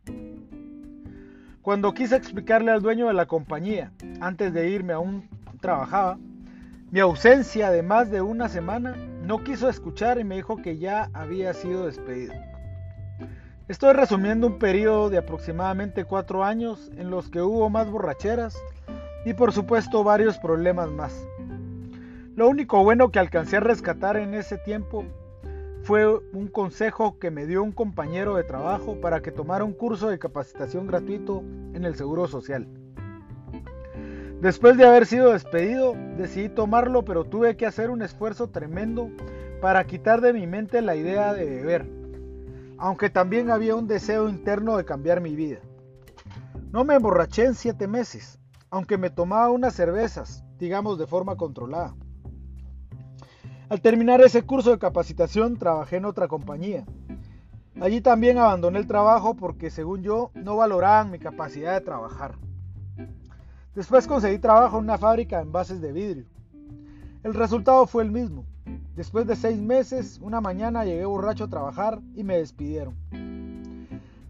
Cuando 1.62 1.93
quise 1.93 2.15
explicarle 2.15 2.71
al 2.71 2.82
dueño 2.82 3.08
de 3.08 3.13
la 3.13 3.28
compañía, 3.28 3.91
antes 4.19 4.54
de 4.54 4.69
irme 4.69 4.93
aún 4.93 5.30
trabajaba, 5.60 6.17
mi 6.89 7.02
ausencia 7.02 7.69
de 7.69 7.84
más 7.84 8.10
de 8.10 8.21
una 8.21 8.47
semana, 8.47 8.95
no 9.27 9.43
quiso 9.43 9.67
escuchar 9.67 10.21
y 10.21 10.23
me 10.23 10.37
dijo 10.37 10.55
que 10.55 10.77
ya 10.77 11.09
había 11.13 11.53
sido 11.53 11.85
despedido. 11.85 12.33
Estoy 13.67 13.91
resumiendo 13.91 14.47
un 14.47 14.57
periodo 14.57 15.09
de 15.09 15.17
aproximadamente 15.17 16.05
cuatro 16.05 16.45
años 16.45 16.89
en 16.95 17.09
los 17.09 17.29
que 17.29 17.41
hubo 17.41 17.69
más 17.69 17.91
borracheras 17.91 18.57
y 19.25 19.33
por 19.33 19.51
supuesto 19.51 20.05
varios 20.05 20.37
problemas 20.37 20.89
más. 20.91 21.27
Lo 22.37 22.47
único 22.47 22.81
bueno 22.85 23.11
que 23.11 23.19
alcancé 23.19 23.57
a 23.57 23.59
rescatar 23.59 24.15
en 24.15 24.33
ese 24.33 24.57
tiempo 24.59 25.03
fue 25.83 26.07
un 26.31 26.47
consejo 26.47 27.19
que 27.19 27.29
me 27.29 27.45
dio 27.45 27.61
un 27.63 27.73
compañero 27.73 28.35
de 28.35 28.45
trabajo 28.45 29.01
para 29.01 29.21
que 29.21 29.33
tomara 29.33 29.65
un 29.65 29.73
curso 29.73 30.07
de 30.07 30.19
capacitación 30.19 30.87
gratuito 30.87 31.43
en 31.73 31.83
el 31.83 31.95
Seguro 31.95 32.29
Social. 32.29 32.65
Después 34.41 34.78
de 34.78 34.86
haber 34.86 35.06
sido 35.06 35.34
despedido, 35.34 35.95
decidí 36.17 36.50
tomarlo, 36.50 37.04
pero 37.04 37.23
tuve 37.23 37.58
que 37.58 37.65
hacer 37.65 37.89
un 37.89 38.02
esfuerzo 38.02 38.50
tremendo 38.50 39.10
para 39.62 39.86
quitar 39.86 40.21
de 40.21 40.34
mi 40.34 40.45
mente 40.45 40.82
la 40.82 40.95
idea 40.95 41.34
de 41.34 41.45
beber 41.45 41.97
aunque 42.78 43.10
también 43.10 43.50
había 43.50 43.76
un 43.76 43.88
deseo 43.88 44.30
interno 44.30 44.78
de 44.78 44.86
cambiar 44.86 45.21
mi 45.21 45.36
vida. 45.36 45.60
No 46.71 46.84
me 46.84 46.95
emborraché 46.95 47.45
en 47.45 47.56
siete 47.56 47.88
meses, 47.88 48.39
aunque 48.69 48.97
me 48.97 49.10
tomaba 49.10 49.50
unas 49.50 49.73
cervezas, 49.73 50.43
digamos 50.60 50.97
de 50.97 51.08
forma 51.08 51.36
controlada. 51.36 51.95
Al 53.69 53.82
terminar 53.82 54.21
ese 54.21 54.43
curso 54.43 54.71
de 54.71 54.80
capacitación 54.80 55.58
trabajé 55.58 55.97
en 55.97 56.06
otra 56.06 56.28
compañía. 56.28 56.86
Allí 57.82 58.02
también 58.02 58.38
abandoné 58.38 58.80
el 58.80 58.88
trabajo 58.88 59.36
porque 59.36 59.69
según 59.69 60.04
yo 60.04 60.32
no 60.34 60.56
valoraban 60.56 61.12
mi 61.12 61.19
capacidad 61.19 61.73
de 61.73 61.82
trabajar. 61.82 62.36
Después 63.77 64.07
conseguí 64.07 64.39
trabajo 64.39 64.79
en 64.79 64.85
una 64.85 64.97
fábrica 64.97 65.35
de 65.35 65.43
envases 65.43 65.79
de 65.79 65.91
vidrio. 65.91 66.25
El 67.21 67.35
resultado 67.35 67.85
fue 67.85 68.01
el 68.01 68.11
mismo. 68.11 68.43
Después 68.95 69.27
de 69.27 69.35
seis 69.35 69.61
meses, 69.61 70.19
una 70.23 70.41
mañana 70.41 70.83
llegué 70.83 71.05
borracho 71.05 71.43
a 71.43 71.47
trabajar 71.47 71.99
y 72.15 72.23
me 72.23 72.39
despidieron. 72.39 72.95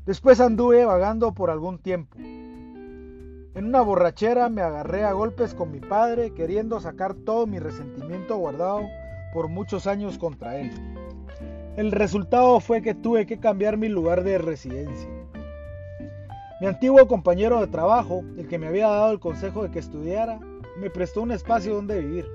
Después 0.05 0.41
anduve 0.41 0.83
vagando 0.83 1.33
por 1.33 1.49
algún 1.49 1.79
tiempo. 1.79 2.17
En 2.17 3.63
una 3.63 3.79
borrachera 3.79 4.49
me 4.49 4.61
agarré 4.61 5.05
a 5.05 5.13
golpes 5.13 5.53
con 5.53 5.71
mi 5.71 5.79
padre 5.79 6.33
queriendo 6.33 6.81
sacar 6.81 7.13
todo 7.13 7.47
mi 7.47 7.59
resentimiento 7.59 8.35
guardado 8.35 8.81
por 9.33 9.47
muchos 9.47 9.87
años 9.87 10.17
contra 10.17 10.57
él. 10.59 10.71
El 11.77 11.93
resultado 11.93 12.59
fue 12.59 12.81
que 12.81 12.93
tuve 12.93 13.25
que 13.25 13.39
cambiar 13.39 13.77
mi 13.77 13.87
lugar 13.87 14.25
de 14.25 14.39
residencia. 14.39 15.16
Mi 16.59 16.65
antiguo 16.65 17.07
compañero 17.07 17.59
de 17.59 17.67
trabajo, 17.67 18.23
el 18.35 18.47
que 18.47 18.57
me 18.57 18.65
había 18.65 18.87
dado 18.87 19.11
el 19.11 19.19
consejo 19.19 19.61
de 19.61 19.69
que 19.69 19.77
estudiara, 19.77 20.39
me 20.79 20.89
prestó 20.89 21.21
un 21.21 21.31
espacio 21.31 21.75
donde 21.75 21.99
vivir. 21.99 22.25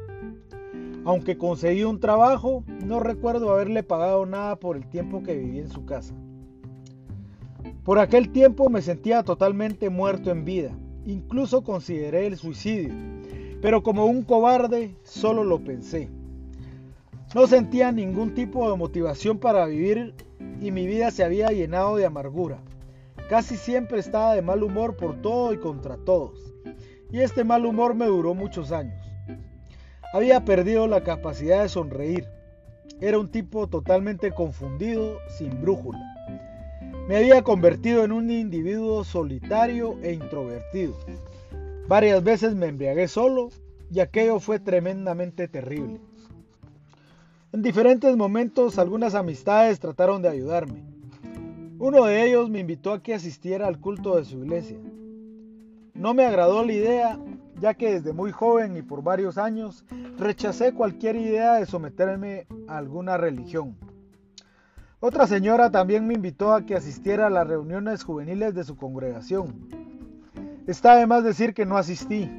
Aunque 1.04 1.36
conseguí 1.36 1.82
un 1.82 1.98
trabajo, 1.98 2.62
no 2.84 3.00
recuerdo 3.00 3.52
haberle 3.52 3.82
pagado 3.82 4.24
nada 4.24 4.54
por 4.54 4.76
el 4.76 4.88
tiempo 4.88 5.24
que 5.24 5.36
viví 5.36 5.58
en 5.58 5.68
su 5.68 5.84
casa. 5.84 6.14
Por 7.82 7.98
aquel 7.98 8.30
tiempo 8.30 8.68
me 8.68 8.80
sentía 8.80 9.24
totalmente 9.24 9.90
muerto 9.90 10.30
en 10.30 10.44
vida, 10.44 10.70
incluso 11.04 11.64
consideré 11.64 12.28
el 12.28 12.36
suicidio, 12.36 12.94
pero 13.60 13.82
como 13.82 14.06
un 14.06 14.22
cobarde 14.22 14.94
solo 15.02 15.42
lo 15.42 15.58
pensé. 15.64 16.08
No 17.34 17.48
sentía 17.48 17.90
ningún 17.90 18.34
tipo 18.34 18.70
de 18.70 18.76
motivación 18.76 19.38
para 19.38 19.66
vivir 19.66 20.14
y 20.60 20.70
mi 20.70 20.86
vida 20.86 21.10
se 21.10 21.24
había 21.24 21.48
llenado 21.48 21.96
de 21.96 22.06
amargura. 22.06 22.60
Casi 23.32 23.56
siempre 23.56 23.98
estaba 23.98 24.34
de 24.34 24.42
mal 24.42 24.62
humor 24.62 24.94
por 24.94 25.22
todo 25.22 25.54
y 25.54 25.56
contra 25.56 25.96
todos, 25.96 26.38
y 27.10 27.20
este 27.20 27.44
mal 27.44 27.64
humor 27.64 27.94
me 27.94 28.04
duró 28.04 28.34
muchos 28.34 28.72
años. 28.72 29.10
Había 30.12 30.44
perdido 30.44 30.86
la 30.86 31.02
capacidad 31.02 31.62
de 31.62 31.70
sonreír. 31.70 32.28
Era 33.00 33.18
un 33.18 33.30
tipo 33.30 33.68
totalmente 33.68 34.32
confundido, 34.32 35.16
sin 35.38 35.62
brújula. 35.62 35.98
Me 37.08 37.16
había 37.16 37.40
convertido 37.40 38.04
en 38.04 38.12
un 38.12 38.30
individuo 38.30 39.02
solitario 39.02 39.96
e 40.02 40.12
introvertido. 40.12 40.94
Varias 41.88 42.22
veces 42.22 42.54
me 42.54 42.66
embriagué 42.66 43.08
solo 43.08 43.48
y 43.90 44.00
aquello 44.00 44.40
fue 44.40 44.60
tremendamente 44.60 45.48
terrible. 45.48 46.02
En 47.54 47.62
diferentes 47.62 48.14
momentos 48.14 48.78
algunas 48.78 49.14
amistades 49.14 49.80
trataron 49.80 50.20
de 50.20 50.28
ayudarme. 50.28 50.91
Uno 51.84 52.04
de 52.04 52.24
ellos 52.24 52.48
me 52.48 52.60
invitó 52.60 52.92
a 52.92 53.02
que 53.02 53.12
asistiera 53.12 53.66
al 53.66 53.80
culto 53.80 54.14
de 54.14 54.24
su 54.24 54.38
iglesia. 54.38 54.78
No 55.94 56.14
me 56.14 56.24
agradó 56.24 56.64
la 56.64 56.72
idea 56.72 57.18
ya 57.58 57.74
que 57.74 57.94
desde 57.94 58.12
muy 58.12 58.30
joven 58.30 58.76
y 58.76 58.82
por 58.82 59.02
varios 59.02 59.36
años 59.36 59.84
rechacé 60.16 60.74
cualquier 60.74 61.16
idea 61.16 61.54
de 61.54 61.66
someterme 61.66 62.46
a 62.68 62.78
alguna 62.78 63.16
religión. 63.16 63.74
Otra 65.00 65.26
señora 65.26 65.72
también 65.72 66.06
me 66.06 66.14
invitó 66.14 66.54
a 66.54 66.64
que 66.64 66.76
asistiera 66.76 67.26
a 67.26 67.30
las 67.30 67.48
reuniones 67.48 68.04
juveniles 68.04 68.54
de 68.54 68.62
su 68.62 68.76
congregación. 68.76 69.66
Está 70.68 70.94
de 70.94 71.08
más 71.08 71.24
decir 71.24 71.52
que 71.52 71.66
no 71.66 71.76
asistí. 71.76 72.30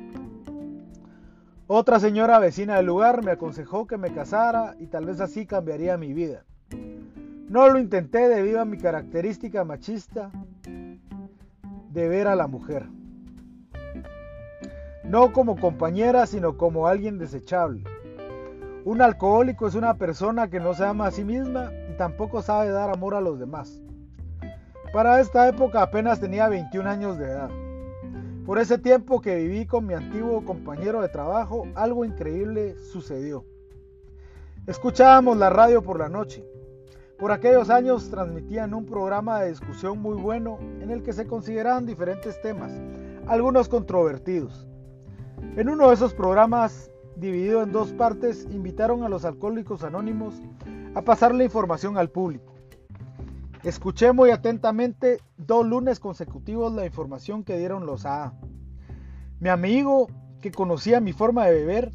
Otra 1.68 2.00
señora 2.00 2.40
vecina 2.40 2.78
del 2.78 2.86
lugar 2.86 3.26
me 3.26 3.32
aconsejó 3.32 3.88
que 3.88 3.98
me 3.98 4.14
casara 4.14 4.78
y 4.80 4.88
tal 4.88 5.06
vez 5.06 5.20
así 5.20 5.46
cambiaría 5.46 5.98
mi 5.98 6.14
vida. 6.14 6.46
No 7.54 7.70
lo 7.70 7.78
intenté 7.78 8.28
debido 8.30 8.60
a 8.62 8.66
mi 8.66 8.80
característica 8.80 9.64
machista 9.64 10.32
de 11.92 12.08
ver 12.10 12.28
a 12.28 12.36
la 12.36 12.48
mujer 12.48 12.88
no 15.04 15.32
como 15.32 15.60
compañera, 15.60 16.26
sino 16.26 16.58
como 16.58 16.88
alguien 16.88 17.20
desechable. 17.20 17.84
Un 18.84 19.04
alcohólico 19.04 19.68
es 19.68 19.76
una 19.76 19.94
persona 20.00 20.50
que 20.50 20.60
no 20.60 20.74
se 20.74 20.86
ama 20.86 21.06
a 21.06 21.12
sí 21.12 21.24
misma 21.24 21.72
y 21.88 21.96
tampoco 21.98 22.42
sabe 22.42 22.72
dar 22.72 22.90
amor 22.90 23.14
a 23.14 23.22
los 23.22 23.38
demás. 23.38 23.80
Para 24.92 25.22
esta 25.22 25.48
época 25.48 25.84
apenas 25.84 26.20
tenía 26.20 26.50
21 26.50 26.90
años 26.90 27.20
de 27.20 27.26
edad. 27.26 27.52
Por 28.44 28.58
ese 28.58 28.80
tiempo 28.80 29.22
que 29.22 29.36
viví 29.36 29.68
con 29.68 29.86
mi 29.86 29.94
antiguo 29.94 30.44
compañero 30.44 31.04
de 31.04 31.10
trabajo, 31.10 31.68
algo 31.76 32.06
increíble 32.06 32.76
sucedió. 32.92 33.46
Escuchábamos 34.66 35.38
la 35.38 35.52
radio 35.52 35.84
por 35.84 36.00
la 36.00 36.10
noche. 36.10 36.44
Por 37.24 37.32
aquellos 37.32 37.70
años 37.70 38.10
transmitían 38.10 38.74
un 38.74 38.86
programa 38.86 39.40
de 39.40 39.48
discusión 39.48 40.02
muy 40.02 40.22
bueno 40.22 40.60
en 40.82 40.92
el 40.92 41.04
que 41.04 41.14
se 41.14 41.26
consideraban 41.26 41.86
diferentes 41.86 42.42
temas, 42.42 42.74
algunos 43.28 43.70
controvertidos. 43.70 44.68
En 45.56 45.70
uno 45.70 45.88
de 45.88 45.94
esos 45.94 46.14
programas, 46.14 46.92
dividido 47.16 47.64
en 47.64 47.72
dos 47.72 47.94
partes, 47.94 48.46
invitaron 48.52 49.04
a 49.04 49.08
los 49.08 49.24
alcohólicos 49.24 49.86
anónimos 49.86 50.42
a 50.96 51.02
pasar 51.04 51.34
la 51.34 51.46
información 51.46 51.98
al 51.98 52.10
público. 52.10 52.56
Escuché 53.64 54.12
muy 54.12 54.32
atentamente 54.32 55.22
dos 55.38 55.66
lunes 55.66 56.02
consecutivos 56.02 56.74
la 56.74 56.86
información 56.86 57.46
que 57.46 57.58
dieron 57.58 57.86
los 57.86 58.06
AA. 58.06 58.34
Mi 59.40 59.48
amigo, 59.48 60.10
que 60.42 60.52
conocía 60.52 61.00
mi 61.00 61.14
forma 61.14 61.46
de 61.46 61.54
beber, 61.54 61.94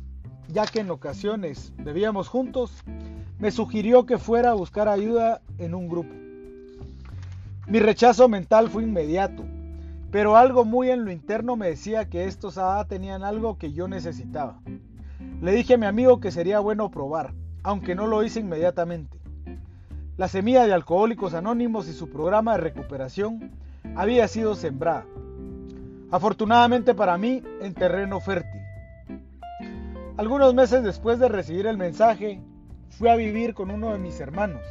ya 0.48 0.64
que 0.64 0.80
en 0.80 0.90
ocasiones 0.90 1.74
bebíamos 1.76 2.28
juntos, 2.28 2.82
me 3.38 3.50
sugirió 3.50 4.06
que 4.06 4.18
fuera 4.18 4.50
a 4.50 4.54
buscar 4.54 4.88
ayuda 4.88 5.40
en 5.58 5.74
un 5.74 5.88
grupo. 5.88 6.14
Mi 7.66 7.80
rechazo 7.80 8.28
mental 8.28 8.68
fue 8.68 8.82
inmediato 8.82 9.44
pero 10.10 10.36
algo 10.36 10.64
muy 10.64 10.90
en 10.90 11.04
lo 11.04 11.12
interno 11.12 11.56
me 11.56 11.68
decía 11.68 12.08
que 12.08 12.24
estos 12.24 12.56
AA 12.56 12.86
tenían 12.86 13.22
algo 13.22 13.58
que 13.58 13.72
yo 13.72 13.88
necesitaba. 13.88 14.60
Le 15.42 15.52
dije 15.52 15.74
a 15.74 15.78
mi 15.78 15.86
amigo 15.86 16.18
que 16.18 16.30
sería 16.30 16.60
bueno 16.60 16.90
probar, 16.90 17.34
aunque 17.62 17.94
no 17.94 18.06
lo 18.06 18.22
hice 18.22 18.40
inmediatamente. 18.40 19.18
La 20.16 20.28
semilla 20.28 20.66
de 20.66 20.72
Alcohólicos 20.72 21.34
Anónimos 21.34 21.88
y 21.88 21.92
su 21.92 22.08
programa 22.08 22.52
de 22.52 22.58
recuperación 22.58 23.52
había 23.94 24.26
sido 24.28 24.54
sembrada. 24.54 25.04
Afortunadamente 26.10 26.94
para 26.94 27.18
mí, 27.18 27.42
en 27.60 27.74
terreno 27.74 28.18
fértil. 28.20 28.62
Algunos 30.16 30.54
meses 30.54 30.82
después 30.82 31.18
de 31.18 31.28
recibir 31.28 31.66
el 31.66 31.76
mensaje, 31.76 32.40
fui 32.90 33.08
a 33.08 33.16
vivir 33.16 33.54
con 33.54 33.70
uno 33.70 33.92
de 33.92 33.98
mis 33.98 34.20
hermanos 34.20 34.62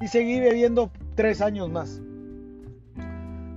y 0.00 0.08
seguí 0.08 0.40
bebiendo 0.40 0.90
tres 1.14 1.40
años 1.40 1.70
más. 1.70 2.00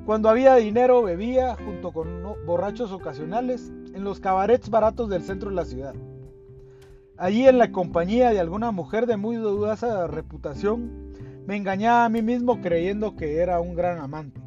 Cuando 0.06 0.30
había 0.30 0.56
dinero 0.56 1.04
bebía 1.04 1.56
junto 1.56 1.92
con 1.92 2.24
borrachos 2.46 2.92
ocasionales 2.92 3.72
en 3.94 4.04
los 4.04 4.20
cabarets 4.20 4.70
baratos 4.70 5.10
del 5.10 5.24
centro 5.24 5.50
de 5.50 5.56
la 5.56 5.66
ciudad. 5.66 5.94
Allí 7.18 7.48
en 7.48 7.60
la 7.60 7.72
compañía 7.72 8.32
de 8.32 8.40
alguna 8.40 8.72
mujer 8.72 9.06
de 9.06 9.16
muy 9.16 9.36
dudosa 9.36 10.08
reputación, 10.08 11.12
me 11.46 11.56
engañaba 11.56 12.06
a 12.06 12.10
mí 12.10 12.22
mismo 12.22 12.62
creyendo 12.62 13.16
que 13.16 13.38
era 13.38 13.60
un 13.60 13.76
gran 13.76 14.00
amante. 14.00 14.42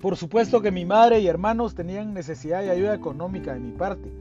Por 0.00 0.16
supuesto 0.16 0.60
que 0.60 0.70
mi 0.70 0.84
madre 0.84 1.20
y 1.20 1.28
hermanos 1.28 1.74
tenían 1.74 2.12
necesidad 2.12 2.62
y 2.64 2.68
ayuda 2.68 2.94
económica 2.94 3.54
de 3.54 3.60
mi 3.60 3.72
parte, 3.72 4.12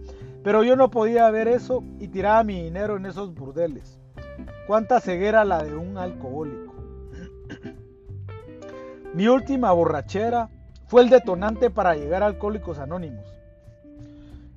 pero 0.43 0.63
yo 0.63 0.75
no 0.75 0.91
podía 0.91 1.29
ver 1.31 1.47
eso 1.47 1.83
y 1.99 2.09
tiraba 2.09 2.43
mi 2.43 2.61
dinero 2.61 2.97
en 2.97 3.05
esos 3.05 3.33
burdeles. 3.33 3.99
Cuánta 4.67 4.99
ceguera 4.99 5.45
la 5.45 5.63
de 5.63 5.75
un 5.75 5.97
alcohólico. 5.97 6.73
Mi 9.13 9.27
última 9.27 9.71
borrachera 9.71 10.49
fue 10.87 11.01
el 11.01 11.09
detonante 11.09 11.69
para 11.69 11.95
llegar 11.95 12.23
a 12.23 12.27
Alcohólicos 12.27 12.79
Anónimos. 12.79 13.25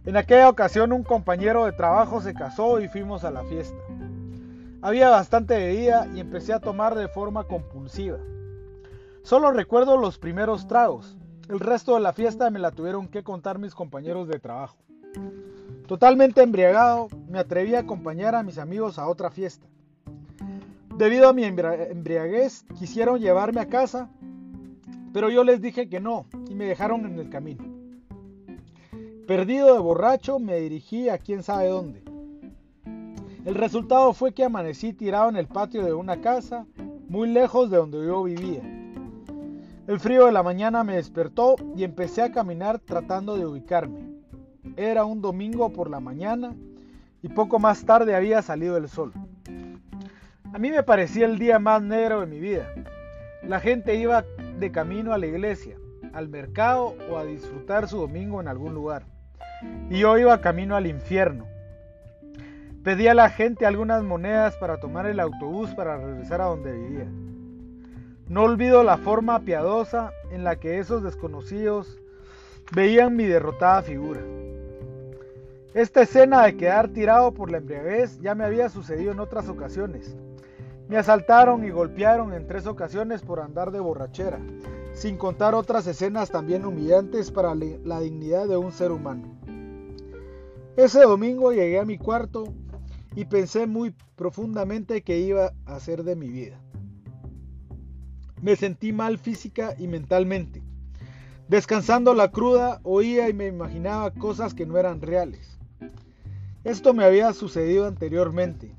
En 0.05 0.17
aquella 0.17 0.49
ocasión 0.49 0.93
un 0.93 1.03
compañero 1.03 1.65
de 1.65 1.73
trabajo 1.73 2.21
se 2.21 2.35
casó 2.35 2.81
y 2.81 2.89
fuimos 2.89 3.25
a 3.25 3.31
la 3.31 3.45
fiesta. 3.45 3.77
Había 4.83 5.11
bastante 5.11 5.57
bebida 5.57 6.07
y 6.15 6.21
empecé 6.21 6.53
a 6.53 6.61
tomar 6.61 6.95
de 6.95 7.09
forma 7.09 7.45
compulsiva. 7.45 8.19
Solo 9.23 9.51
recuerdo 9.51 9.97
los 9.97 10.19
primeros 10.19 10.69
tragos. 10.69 11.17
El 11.49 11.61
resto 11.61 11.95
de 11.95 12.01
la 12.01 12.13
fiesta 12.13 12.51
me 12.51 12.59
la 12.59 12.71
tuvieron 12.71 13.09
que 13.09 13.25
contar 13.25 13.59
mis 13.59 13.75
compañeros 13.75 14.29
de 14.29 14.39
trabajo. 14.39 14.77
Totalmente 15.87 16.43
embriagado, 16.43 17.09
me 17.29 17.39
atreví 17.39 17.75
a 17.75 17.81
acompañar 17.81 18.35
a 18.35 18.43
mis 18.43 18.59
amigos 18.59 18.99
a 18.99 19.09
otra 19.09 19.31
fiesta. 19.31 19.67
Debido 20.97 21.29
a 21.29 21.33
mi 21.33 21.45
embriaguez, 21.45 22.65
quisieron 22.79 23.21
llevarme 23.21 23.61
a 23.61 23.69
casa, 23.69 24.09
pero 25.13 25.31
yo 25.31 25.45
les 25.45 25.61
dije 25.61 25.89
que 25.89 26.01
no 26.01 26.27
y 26.49 26.55
me 26.55 26.65
dejaron 26.65 27.05
en 27.07 27.19
el 27.19 27.31
camino. 27.31 27.65
Perdido 29.27 29.75
de 29.75 29.79
borracho, 29.79 30.39
me 30.39 30.57
dirigí 30.57 31.09
a 31.09 31.19
quién 31.19 31.43
sabe 31.43 31.69
dónde. 31.69 32.03
El 33.45 33.55
resultado 33.55 34.13
fue 34.13 34.33
que 34.33 34.45
amanecí 34.45 34.93
tirado 34.93 35.29
en 35.29 35.37
el 35.37 35.47
patio 35.47 35.85
de 35.85 35.95
una 35.95 36.21
casa, 36.21 36.67
muy 37.09 37.29
lejos 37.29 37.71
de 37.71 37.77
donde 37.77 38.05
yo 38.05 38.25
vivía. 38.25 38.63
El 39.87 40.01
frío 40.01 40.27
de 40.27 40.33
la 40.33 40.43
mañana 40.43 40.83
me 40.83 40.97
despertó 40.97 41.55
y 41.77 41.85
empecé 41.85 42.23
a 42.23 42.33
caminar 42.33 42.81
tratando 42.81 43.37
de 43.37 43.47
ubicarme. 43.47 44.16
Era 44.77 45.05
un 45.05 45.23
domingo 45.23 45.73
por 45.73 45.89
la 45.91 46.01
mañana 46.01 46.55
y 47.23 47.29
poco 47.29 47.59
más 47.59 47.85
tarde 47.87 48.15
había 48.15 48.43
salido 48.43 48.77
el 48.77 48.89
sol. 48.89 49.13
A 50.53 50.59
mí 50.59 50.71
me 50.71 50.83
parecía 50.83 51.27
el 51.27 51.39
día 51.39 51.59
más 51.59 51.83
negro 51.83 52.21
de 52.21 52.27
mi 52.27 52.39
vida. 52.39 52.69
La 53.43 53.59
gente 53.61 53.97
iba 53.97 54.25
de 54.59 54.71
camino 54.71 55.13
a 55.13 55.19
la 55.19 55.27
iglesia, 55.27 55.77
al 56.13 56.29
mercado 56.29 56.95
o 57.11 57.17
a 57.17 57.25
disfrutar 57.25 57.89
su 57.89 57.99
domingo 57.99 58.41
en 58.41 58.49
algún 58.49 58.75
lugar. 58.75 59.05
Y 59.89 60.01
yo 60.01 60.19
iba 60.19 60.41
camino 60.41 60.77
al 60.77 60.87
infierno. 60.87 61.47
Pedí 62.85 63.09
a 63.09 63.15
la 63.15 63.31
gente 63.31 63.67
algunas 63.67 64.03
monedas 64.03 64.57
para 64.57 64.79
tomar 64.79 65.07
el 65.07 65.21
autobús 65.21 65.75
para 65.75 65.97
regresar 65.97 66.41
a 66.41 66.47
donde 66.47 66.73
vivía. 66.73 67.07
No 68.29 68.43
olvido 68.43 68.85
la 68.85 68.99
forma 68.99 69.41
piadosa 69.41 70.13
en 70.31 70.45
la 70.45 70.57
que 70.57 70.79
esos 70.79 71.03
desconocidos 71.03 71.99
veían 72.73 73.17
mi 73.17 73.25
derrotada 73.25 73.83
figura. 73.83 74.21
Esta 75.77 76.01
escena 76.01 76.43
de 76.45 76.57
quedar 76.57 76.89
tirado 76.89 77.35
por 77.35 77.51
la 77.51 77.59
embriaguez 77.59 78.19
ya 78.23 78.35
me 78.35 78.45
había 78.45 78.71
sucedido 78.71 79.13
en 79.13 79.21
otras 79.21 79.47
ocasiones. 79.51 80.17
Me 80.89 80.97
asaltaron 80.97 81.67
y 81.67 81.71
golpearon 81.71 82.33
en 82.33 82.47
tres 82.47 82.67
ocasiones 82.67 83.21
por 83.21 83.41
andar 83.41 83.71
de 83.71 83.81
borrachera, 83.81 84.41
sin 84.95 85.19
contar 85.19 85.55
otras 85.55 85.87
escenas 85.87 86.31
también 86.31 86.65
humillantes 86.65 87.31
para 87.31 87.55
la 87.55 88.01
dignidad 88.01 88.49
de 88.49 88.57
un 88.57 88.73
ser 88.73 88.91
humano. 88.91 89.37
Ese 90.79 91.03
domingo 91.03 91.53
llegué 91.53 91.79
a 91.79 91.85
mi 91.85 91.99
cuarto 91.99 92.45
y 93.15 93.27
pensé 93.27 93.67
muy 93.67 93.95
profundamente 94.17 95.03
qué 95.03 95.19
iba 95.19 95.53
a 95.67 95.77
hacer 95.77 96.05
de 96.05 96.17
mi 96.17 96.31
vida. 96.31 96.59
Me 98.41 98.57
sentí 98.57 98.95
mal 98.95 99.19
física 99.19 99.75
y 99.77 99.89
mentalmente. 99.89 100.63
Descansando 101.49 102.15
la 102.15 102.31
cruda, 102.31 102.81
oía 102.83 103.29
y 103.29 103.35
me 103.35 103.47
imaginaba 103.47 104.11
cosas 104.13 104.55
que 104.55 104.65
no 104.65 104.79
eran 104.79 105.03
reales. 105.03 105.56
Esto 106.67 106.93
me 106.95 107.05
había 107.05 107.33
sucedido 107.33 107.87
anteriormente. 107.87 108.75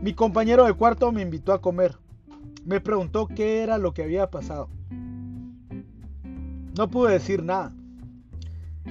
Mi 0.00 0.14
compañero 0.14 0.64
de 0.64 0.74
cuarto 0.74 1.10
me 1.10 1.22
invitó 1.22 1.52
a 1.52 1.60
comer. 1.60 1.98
Me 2.64 2.80
preguntó 2.80 3.26
qué 3.26 3.64
era 3.64 3.78
lo 3.78 3.92
que 3.92 4.04
había 4.04 4.30
pasado. 4.30 4.68
No 6.78 6.88
pude 6.88 7.14
decir 7.14 7.42
nada. 7.42 7.74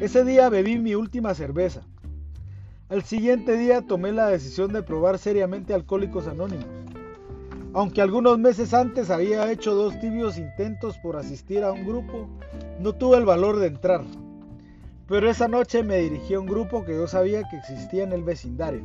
Ese 0.02 0.26
día 0.26 0.50
bebí 0.50 0.80
mi 0.80 0.96
última 0.96 1.34
cerveza. 1.34 1.84
Al 2.90 3.04
siguiente 3.04 3.56
día 3.56 3.88
tomé 3.88 4.12
la 4.12 4.28
decisión 4.28 4.74
de 4.74 4.84
probar 4.84 5.18
seriamente 5.18 5.74
Alcohólicos 5.74 6.28
Anónimos. 6.28 6.68
Aunque 7.74 8.02
algunos 8.02 8.38
meses 8.38 8.74
antes 8.74 9.12
había 9.12 9.50
hecho 9.50 9.76
dos 9.76 9.98
tibios 10.02 10.38
intentos 10.38 10.98
por 10.98 11.16
asistir 11.16 11.64
a 11.64 11.72
un 11.72 11.88
grupo, 11.88 12.28
no 12.82 12.92
tuve 12.92 13.16
el 13.16 13.24
valor 13.24 13.60
de 13.60 13.68
entrar. 13.68 14.04
Pero 15.08 15.30
esa 15.30 15.48
noche 15.48 15.84
me 15.84 15.98
dirigí 15.98 16.34
a 16.34 16.40
un 16.40 16.46
grupo 16.46 16.86
que 16.86 16.94
yo 16.94 17.08
sabía 17.08 17.44
que 17.50 17.58
existía 17.58 18.04
en 18.04 18.14
el 18.14 18.24
vecindario. 18.24 18.84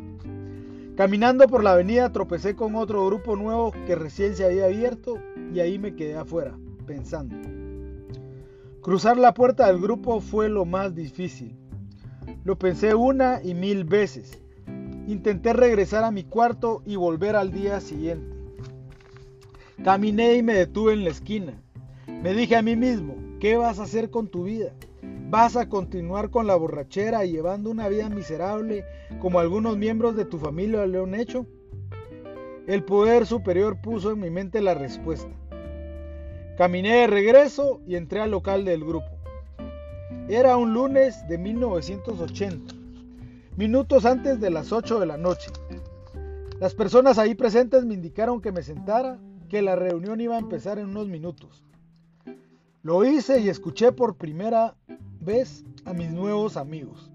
Caminando 0.97 1.47
por 1.47 1.63
la 1.63 1.75
avenida 1.75 2.11
tropecé 2.11 2.57
con 2.57 2.75
otro 2.75 3.07
grupo 3.07 3.37
nuevo 3.37 3.71
que 3.87 3.95
recién 3.95 4.35
se 4.35 4.45
había 4.45 4.65
abierto 4.65 5.19
y 5.55 5.61
ahí 5.61 5.79
me 5.79 5.95
quedé 5.95 6.17
afuera, 6.17 6.59
pensando. 6.87 7.37
Cruzar 8.83 9.17
la 9.17 9.33
puerta 9.33 9.69
del 9.69 9.81
grupo 9.81 10.21
fue 10.21 10.49
lo 10.49 10.65
más 10.65 10.95
difícil. 10.95 11.57
Lo 12.43 12.59
pensé 12.59 12.95
una 12.95 13.41
y 13.45 13.55
mil 13.55 13.85
veces. 13.85 14.43
Intenté 15.07 15.53
regresar 15.53 16.03
a 16.03 16.11
mi 16.11 16.25
cuarto 16.25 16.83
y 16.85 16.97
volver 16.97 17.37
al 17.37 17.53
día 17.53 17.81
siguiente. 17.81 18.35
Caminé 19.85 20.35
y 20.35 20.43
me 20.43 20.55
detuve 20.55 20.95
en 20.95 21.05
la 21.05 21.11
esquina. 21.11 21.63
Me 22.09 22.35
dije 22.35 22.57
a 22.57 22.63
mí 22.63 22.75
mismo, 22.75 23.15
¿qué 23.39 23.57
vas 23.57 23.79
a 23.79 23.85
hacer 23.85 24.11
con 24.11 24.27
tu 24.27 24.45
vida? 24.45 24.73
¿Vas 25.31 25.57
a 25.57 25.69
continuar 25.69 26.31
con 26.31 26.47
la 26.47 26.57
borrachera 26.57 27.27
y 27.27 27.33
llevando 27.33 27.71
una 27.71 27.87
vida 27.89 28.09
miserable 28.09 28.87
como 29.21 29.39
algunos 29.39 29.77
miembros 29.77 30.17
de 30.17 30.25
tu 30.25 30.39
familia 30.39 30.87
lo 30.87 31.05
han 31.05 31.15
hecho? 31.15 31.45
El 32.67 32.83
poder 32.83 33.27
superior 33.27 33.79
puso 33.79 34.13
en 34.13 34.21
mi 34.21 34.31
mente 34.31 34.63
la 34.63 34.73
respuesta. 34.73 35.29
Caminé 36.57 37.01
de 37.01 37.07
regreso 37.09 37.83
y 37.87 37.97
entré 37.97 38.21
al 38.21 38.31
local 38.31 38.65
del 38.65 38.83
grupo. 38.83 39.11
Era 40.31 40.57
un 40.57 40.73
lunes 40.73 41.29
de 41.29 41.37
1980, 41.37 42.75
minutos 43.59 44.07
antes 44.07 44.41
de 44.41 44.49
las 44.49 44.73
8 44.73 44.99
de 44.99 45.07
la 45.07 45.19
noche. 45.19 45.51
Las 46.59 46.75
personas 46.75 47.19
ahí 47.19 47.35
presentes 47.35 47.85
me 47.85 47.93
indicaron 47.93 48.41
que 48.41 48.51
me 48.51 48.63
sentara 48.63 49.19
que 49.51 49.61
la 49.61 49.77
reunión 49.77 50.23
iba 50.23 50.37
a 50.37 50.41
empezar 50.41 50.79
en 50.79 50.87
unos 50.89 51.07
minutos. 51.07 51.67
Lo 52.83 53.05
hice 53.05 53.41
y 53.41 53.51
escuché 53.51 53.93
por 53.93 54.17
primera 54.17 54.75
vez 55.21 55.65
a 55.85 55.93
mis 55.93 56.11
nuevos 56.11 56.57
amigos 56.57 57.11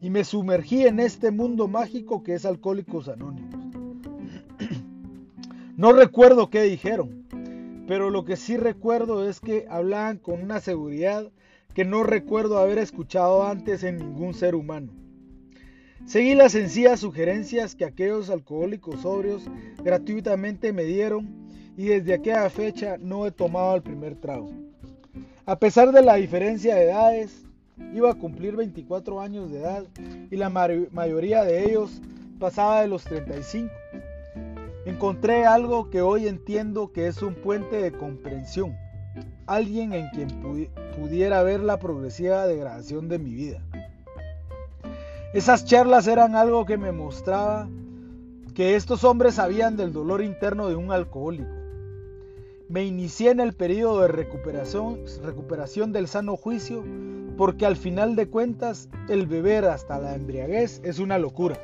y 0.00 0.10
me 0.10 0.24
sumergí 0.24 0.86
en 0.86 1.00
este 1.00 1.30
mundo 1.30 1.68
mágico 1.68 2.22
que 2.22 2.34
es 2.34 2.44
Alcohólicos 2.44 3.08
Anónimos. 3.08 3.64
No 5.76 5.92
recuerdo 5.92 6.50
qué 6.50 6.62
dijeron, 6.62 7.24
pero 7.86 8.10
lo 8.10 8.24
que 8.24 8.36
sí 8.36 8.56
recuerdo 8.56 9.28
es 9.28 9.38
que 9.38 9.66
hablaban 9.70 10.18
con 10.18 10.42
una 10.42 10.58
seguridad 10.58 11.30
que 11.72 11.84
no 11.84 12.02
recuerdo 12.02 12.58
haber 12.58 12.78
escuchado 12.78 13.46
antes 13.46 13.84
en 13.84 13.98
ningún 13.98 14.34
ser 14.34 14.56
humano. 14.56 14.92
Seguí 16.04 16.34
las 16.34 16.52
sencillas 16.52 16.98
sugerencias 16.98 17.76
que 17.76 17.84
aquellos 17.84 18.28
alcohólicos 18.28 19.02
sobrios 19.02 19.44
gratuitamente 19.84 20.72
me 20.72 20.82
dieron 20.82 21.48
y 21.76 21.84
desde 21.84 22.14
aquella 22.14 22.50
fecha 22.50 22.96
no 22.98 23.24
he 23.24 23.30
tomado 23.30 23.76
el 23.76 23.82
primer 23.82 24.16
trago. 24.16 24.50
A 25.48 25.58
pesar 25.58 25.92
de 25.92 26.02
la 26.02 26.16
diferencia 26.16 26.74
de 26.74 26.90
edades, 26.90 27.46
iba 27.94 28.10
a 28.10 28.14
cumplir 28.14 28.54
24 28.54 29.18
años 29.18 29.50
de 29.50 29.60
edad 29.60 29.82
y 30.30 30.36
la 30.36 30.50
mayoría 30.50 31.42
de 31.42 31.64
ellos 31.64 32.02
pasaba 32.38 32.82
de 32.82 32.88
los 32.88 33.04
35. 33.04 33.72
Encontré 34.84 35.46
algo 35.46 35.88
que 35.88 36.02
hoy 36.02 36.28
entiendo 36.28 36.92
que 36.92 37.06
es 37.06 37.22
un 37.22 37.34
puente 37.34 37.76
de 37.76 37.92
comprensión, 37.92 38.76
alguien 39.46 39.94
en 39.94 40.10
quien 40.10 40.28
pudiera 40.94 41.42
ver 41.42 41.60
la 41.60 41.78
progresiva 41.78 42.46
degradación 42.46 43.08
de 43.08 43.18
mi 43.18 43.32
vida. 43.32 43.62
Esas 45.32 45.64
charlas 45.64 46.08
eran 46.08 46.36
algo 46.36 46.66
que 46.66 46.76
me 46.76 46.92
mostraba 46.92 47.70
que 48.54 48.76
estos 48.76 49.02
hombres 49.02 49.36
sabían 49.36 49.78
del 49.78 49.94
dolor 49.94 50.22
interno 50.22 50.68
de 50.68 50.76
un 50.76 50.92
alcohólico 50.92 51.57
me 52.68 52.84
inicié 52.84 53.30
en 53.30 53.40
el 53.40 53.54
periodo 53.54 54.02
de 54.02 54.08
recuperación, 54.08 55.00
recuperación 55.22 55.92
del 55.92 56.06
sano 56.06 56.36
juicio 56.36 56.84
porque 57.38 57.64
al 57.64 57.76
final 57.76 58.16
de 58.16 58.28
cuentas 58.28 58.88
el 59.08 59.26
beber 59.26 59.64
hasta 59.64 59.98
la 59.98 60.14
embriaguez 60.14 60.80
es 60.84 60.98
una 60.98 61.18
locura. 61.18 61.56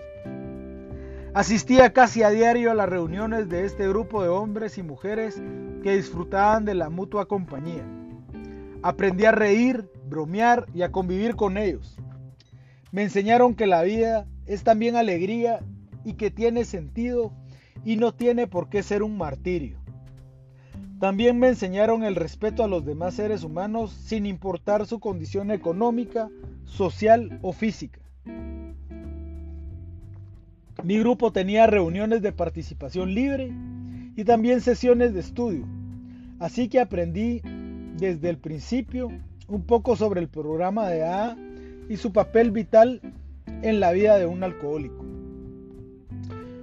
Asistía 1.34 1.92
casi 1.92 2.22
a 2.22 2.30
diario 2.30 2.70
a 2.70 2.74
las 2.74 2.88
reuniones 2.88 3.48
de 3.48 3.64
este 3.64 3.88
grupo 3.88 4.22
de 4.22 4.28
hombres 4.28 4.78
y 4.78 4.82
mujeres 4.82 5.42
que 5.82 5.96
disfrutaban 5.96 6.64
de 6.64 6.74
la 6.74 6.90
mutua 6.90 7.26
compañía. 7.26 7.84
Aprendí 8.82 9.24
a 9.24 9.32
reír, 9.32 9.90
bromear 10.08 10.66
y 10.72 10.82
a 10.82 10.92
convivir 10.92 11.34
con 11.34 11.58
ellos. 11.58 11.96
Me 12.92 13.02
enseñaron 13.02 13.54
que 13.54 13.66
la 13.66 13.82
vida 13.82 14.26
es 14.46 14.62
también 14.62 14.94
alegría 14.94 15.60
y 16.04 16.14
que 16.14 16.30
tiene 16.30 16.64
sentido 16.64 17.32
y 17.84 17.96
no 17.96 18.14
tiene 18.14 18.46
por 18.46 18.68
qué 18.68 18.82
ser 18.82 19.02
un 19.02 19.18
martirio. 19.18 19.83
También 21.04 21.38
me 21.38 21.48
enseñaron 21.48 22.02
el 22.02 22.16
respeto 22.16 22.64
a 22.64 22.66
los 22.66 22.86
demás 22.86 23.12
seres 23.12 23.44
humanos 23.44 23.92
sin 23.92 24.24
importar 24.24 24.86
su 24.86 25.00
condición 25.00 25.50
económica, 25.50 26.30
social 26.64 27.40
o 27.42 27.52
física. 27.52 28.00
Mi 30.82 30.98
grupo 30.98 31.30
tenía 31.30 31.66
reuniones 31.66 32.22
de 32.22 32.32
participación 32.32 33.14
libre 33.14 33.52
y 34.16 34.24
también 34.24 34.62
sesiones 34.62 35.12
de 35.12 35.20
estudio, 35.20 35.66
así 36.38 36.70
que 36.70 36.80
aprendí 36.80 37.42
desde 37.98 38.30
el 38.30 38.38
principio 38.38 39.10
un 39.46 39.60
poco 39.66 39.96
sobre 39.96 40.22
el 40.22 40.28
programa 40.28 40.88
de 40.88 41.02
AA 41.02 41.36
y 41.90 41.98
su 41.98 42.14
papel 42.14 42.50
vital 42.50 43.02
en 43.60 43.78
la 43.78 43.92
vida 43.92 44.16
de 44.16 44.24
un 44.24 44.42
alcohólico. 44.42 45.04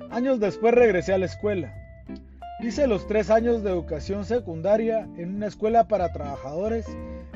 Años 0.09 0.39
después 0.39 0.73
regresé 0.73 1.13
a 1.13 1.19
la 1.19 1.27
escuela. 1.27 1.80
Hice 2.61 2.85
los 2.85 3.07
tres 3.07 3.31
años 3.31 3.63
de 3.63 3.71
educación 3.71 4.23
secundaria 4.23 5.09
en 5.17 5.35
una 5.35 5.47
escuela 5.47 5.87
para 5.87 6.13
trabajadores 6.13 6.85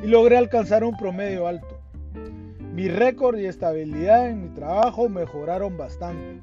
y 0.03 0.05
logré 0.05 0.37
alcanzar 0.37 0.83
un 0.83 0.95
promedio 0.95 1.47
alto. 1.47 1.79
Mi 2.75 2.89
récord 2.89 3.39
y 3.39 3.45
estabilidad 3.45 4.29
en 4.29 4.43
mi 4.43 4.49
trabajo 4.49 5.09
mejoraron 5.09 5.77
bastante. 5.77 6.41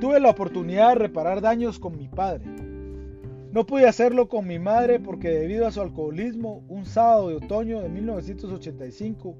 Tuve 0.00 0.20
la 0.20 0.28
oportunidad 0.28 0.90
de 0.90 0.94
reparar 0.96 1.40
daños 1.40 1.78
con 1.78 1.96
mi 1.96 2.08
padre. 2.08 2.44
No 3.52 3.64
pude 3.64 3.88
hacerlo 3.88 4.28
con 4.28 4.46
mi 4.46 4.58
madre 4.58 5.00
porque 5.00 5.30
debido 5.30 5.66
a 5.66 5.72
su 5.72 5.80
alcoholismo, 5.80 6.62
un 6.68 6.84
sábado 6.84 7.30
de 7.30 7.36
otoño 7.36 7.80
de 7.80 7.88
1985, 7.88 9.34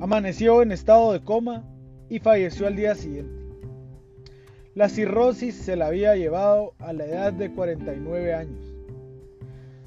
amaneció 0.00 0.62
en 0.62 0.72
estado 0.72 1.12
de 1.12 1.22
coma 1.22 1.62
y 2.08 2.18
falleció 2.18 2.66
al 2.66 2.74
día 2.74 2.96
siguiente. 2.96 3.43
La 4.74 4.88
cirrosis 4.88 5.54
se 5.54 5.76
la 5.76 5.86
había 5.86 6.16
llevado 6.16 6.74
a 6.80 6.92
la 6.92 7.04
edad 7.04 7.32
de 7.32 7.52
49 7.52 8.34
años. 8.34 8.74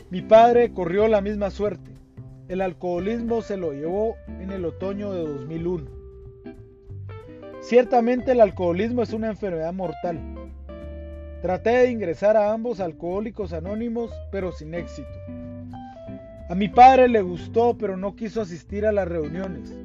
Mi 0.09 0.21
padre 0.21 0.71
corrió 0.71 1.09
la 1.09 1.19
misma 1.19 1.51
suerte. 1.51 1.91
El 2.47 2.61
alcoholismo 2.61 3.41
se 3.41 3.57
lo 3.57 3.73
llevó 3.73 4.15
en 4.39 4.49
el 4.51 4.63
otoño 4.63 5.11
de 5.11 5.27
2001. 5.27 5.89
Ciertamente 7.59 8.31
el 8.31 8.39
alcoholismo 8.39 9.03
es 9.03 9.11
una 9.11 9.27
enfermedad 9.27 9.73
mortal. 9.73 10.21
Traté 11.41 11.71
de 11.71 11.91
ingresar 11.91 12.37
a 12.37 12.53
ambos 12.53 12.79
alcohólicos 12.79 13.51
anónimos, 13.51 14.09
pero 14.31 14.53
sin 14.53 14.73
éxito. 14.73 15.19
A 16.49 16.55
mi 16.55 16.69
padre 16.69 17.09
le 17.09 17.21
gustó, 17.21 17.77
pero 17.77 17.97
no 17.97 18.15
quiso 18.15 18.39
asistir 18.39 18.85
a 18.85 18.93
las 18.93 19.09
reuniones. 19.09 19.75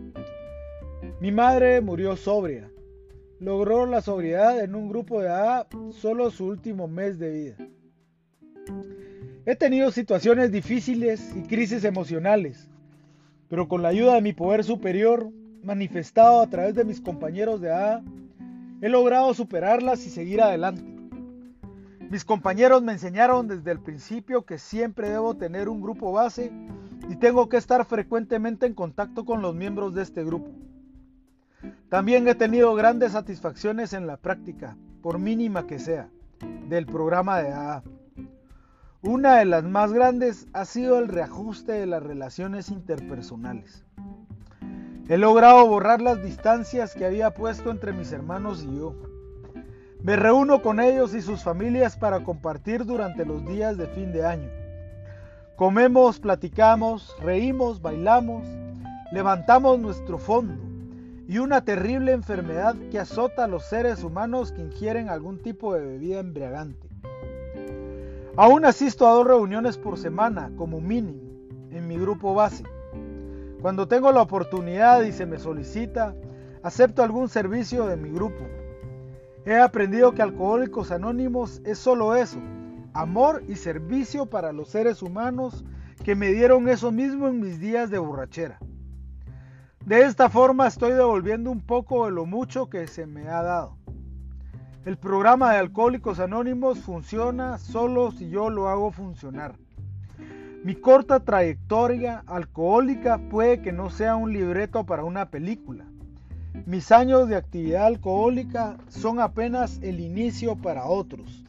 Mi 1.18 1.32
madre 1.32 1.80
murió 1.80 2.14
sobria. 2.14 2.71
Logró 3.42 3.86
la 3.86 4.00
sobriedad 4.02 4.62
en 4.62 4.76
un 4.76 4.88
grupo 4.88 5.20
de 5.20 5.28
AA 5.28 5.66
solo 5.90 6.30
su 6.30 6.46
último 6.46 6.86
mes 6.86 7.18
de 7.18 7.28
vida. 7.28 7.56
He 9.44 9.56
tenido 9.56 9.90
situaciones 9.90 10.52
difíciles 10.52 11.34
y 11.34 11.42
crisis 11.48 11.82
emocionales, 11.82 12.68
pero 13.48 13.66
con 13.66 13.82
la 13.82 13.88
ayuda 13.88 14.14
de 14.14 14.22
mi 14.22 14.32
poder 14.32 14.62
superior, 14.62 15.28
manifestado 15.64 16.40
a 16.40 16.46
través 16.46 16.76
de 16.76 16.84
mis 16.84 17.00
compañeros 17.00 17.60
de 17.60 17.72
AA, 17.72 18.04
he 18.80 18.88
logrado 18.88 19.34
superarlas 19.34 20.06
y 20.06 20.10
seguir 20.10 20.40
adelante. 20.40 20.84
Mis 22.10 22.24
compañeros 22.24 22.84
me 22.84 22.92
enseñaron 22.92 23.48
desde 23.48 23.72
el 23.72 23.80
principio 23.80 24.44
que 24.44 24.58
siempre 24.58 25.10
debo 25.10 25.34
tener 25.36 25.68
un 25.68 25.80
grupo 25.80 26.12
base 26.12 26.52
y 27.08 27.16
tengo 27.16 27.48
que 27.48 27.56
estar 27.56 27.84
frecuentemente 27.86 28.66
en 28.66 28.74
contacto 28.74 29.24
con 29.24 29.42
los 29.42 29.52
miembros 29.52 29.94
de 29.94 30.02
este 30.02 30.22
grupo. 30.22 30.52
También 31.88 32.26
he 32.26 32.34
tenido 32.34 32.74
grandes 32.74 33.12
satisfacciones 33.12 33.92
en 33.92 34.06
la 34.06 34.16
práctica, 34.16 34.76
por 35.02 35.18
mínima 35.18 35.66
que 35.66 35.78
sea, 35.78 36.08
del 36.68 36.86
programa 36.86 37.42
de 37.42 37.52
AA. 37.52 37.82
Una 39.02 39.36
de 39.36 39.44
las 39.44 39.64
más 39.64 39.92
grandes 39.92 40.46
ha 40.52 40.64
sido 40.64 40.98
el 40.98 41.08
reajuste 41.08 41.72
de 41.72 41.86
las 41.86 42.02
relaciones 42.02 42.70
interpersonales. 42.70 43.84
He 45.08 45.18
logrado 45.18 45.66
borrar 45.66 46.00
las 46.00 46.22
distancias 46.22 46.94
que 46.94 47.04
había 47.04 47.34
puesto 47.34 47.70
entre 47.70 47.92
mis 47.92 48.12
hermanos 48.12 48.64
y 48.64 48.78
yo. 48.78 48.94
Me 50.02 50.16
reúno 50.16 50.62
con 50.62 50.80
ellos 50.80 51.14
y 51.14 51.20
sus 51.20 51.42
familias 51.42 51.96
para 51.96 52.24
compartir 52.24 52.84
durante 52.84 53.26
los 53.26 53.44
días 53.46 53.76
de 53.76 53.86
fin 53.88 54.12
de 54.12 54.24
año. 54.24 54.48
Comemos, 55.56 56.18
platicamos, 56.18 57.14
reímos, 57.20 57.82
bailamos, 57.82 58.46
levantamos 59.12 59.78
nuestro 59.78 60.18
fondo 60.18 60.71
y 61.28 61.38
una 61.38 61.64
terrible 61.64 62.12
enfermedad 62.12 62.74
que 62.90 62.98
azota 62.98 63.44
a 63.44 63.48
los 63.48 63.64
seres 63.64 64.02
humanos 64.02 64.52
que 64.52 64.62
ingieren 64.62 65.08
algún 65.08 65.42
tipo 65.42 65.74
de 65.74 65.84
bebida 65.84 66.20
embriagante. 66.20 66.88
Aún 68.36 68.64
asisto 68.64 69.06
a 69.06 69.12
dos 69.12 69.26
reuniones 69.26 69.76
por 69.76 69.98
semana 69.98 70.50
como 70.56 70.80
mínimo 70.80 71.20
en 71.70 71.86
mi 71.86 71.96
grupo 71.96 72.34
base. 72.34 72.64
Cuando 73.60 73.86
tengo 73.86 74.10
la 74.10 74.22
oportunidad 74.22 75.02
y 75.02 75.12
se 75.12 75.26
me 75.26 75.38
solicita, 75.38 76.14
acepto 76.62 77.02
algún 77.02 77.28
servicio 77.28 77.86
de 77.86 77.96
mi 77.96 78.10
grupo. 78.10 78.44
He 79.44 79.56
aprendido 79.56 80.12
que 80.12 80.22
Alcohólicos 80.22 80.90
Anónimos 80.90 81.60
es 81.64 81.78
solo 81.78 82.14
eso, 82.14 82.38
amor 82.92 83.42
y 83.48 83.56
servicio 83.56 84.26
para 84.26 84.52
los 84.52 84.68
seres 84.68 85.02
humanos 85.02 85.64
que 86.04 86.14
me 86.14 86.32
dieron 86.32 86.68
eso 86.68 86.90
mismo 86.90 87.28
en 87.28 87.40
mis 87.40 87.60
días 87.60 87.90
de 87.90 87.98
borrachera. 87.98 88.58
De 89.86 90.02
esta 90.02 90.30
forma 90.30 90.68
estoy 90.68 90.92
devolviendo 90.92 91.50
un 91.50 91.60
poco 91.60 92.04
de 92.04 92.12
lo 92.12 92.24
mucho 92.24 92.70
que 92.70 92.86
se 92.86 93.04
me 93.04 93.28
ha 93.28 93.42
dado. 93.42 93.76
El 94.84 94.96
programa 94.96 95.52
de 95.52 95.58
Alcohólicos 95.58 96.20
Anónimos 96.20 96.78
funciona 96.78 97.58
solo 97.58 98.12
si 98.12 98.30
yo 98.30 98.48
lo 98.48 98.68
hago 98.68 98.92
funcionar. 98.92 99.56
Mi 100.62 100.76
corta 100.76 101.18
trayectoria 101.18 102.22
alcohólica 102.28 103.18
puede 103.28 103.60
que 103.60 103.72
no 103.72 103.90
sea 103.90 104.14
un 104.14 104.32
libreto 104.32 104.86
para 104.86 105.02
una 105.02 105.30
película. 105.30 105.84
Mis 106.64 106.92
años 106.92 107.28
de 107.28 107.34
actividad 107.34 107.86
alcohólica 107.86 108.76
son 108.88 109.18
apenas 109.18 109.80
el 109.82 109.98
inicio 109.98 110.54
para 110.54 110.84
otros. 110.86 111.44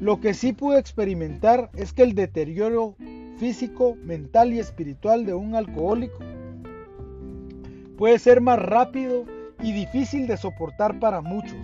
Lo 0.00 0.22
que 0.22 0.32
sí 0.32 0.54
pude 0.54 0.78
experimentar 0.78 1.68
es 1.74 1.92
que 1.92 2.02
el 2.02 2.14
deterioro 2.14 2.94
físico, 3.36 3.94
mental 4.02 4.54
y 4.54 4.58
espiritual 4.58 5.26
de 5.26 5.34
un 5.34 5.54
alcohólico 5.54 6.16
puede 7.96 8.18
ser 8.18 8.40
más 8.40 8.58
rápido 8.58 9.24
y 9.62 9.72
difícil 9.72 10.26
de 10.26 10.36
soportar 10.36 10.98
para 10.98 11.20
muchos. 11.20 11.56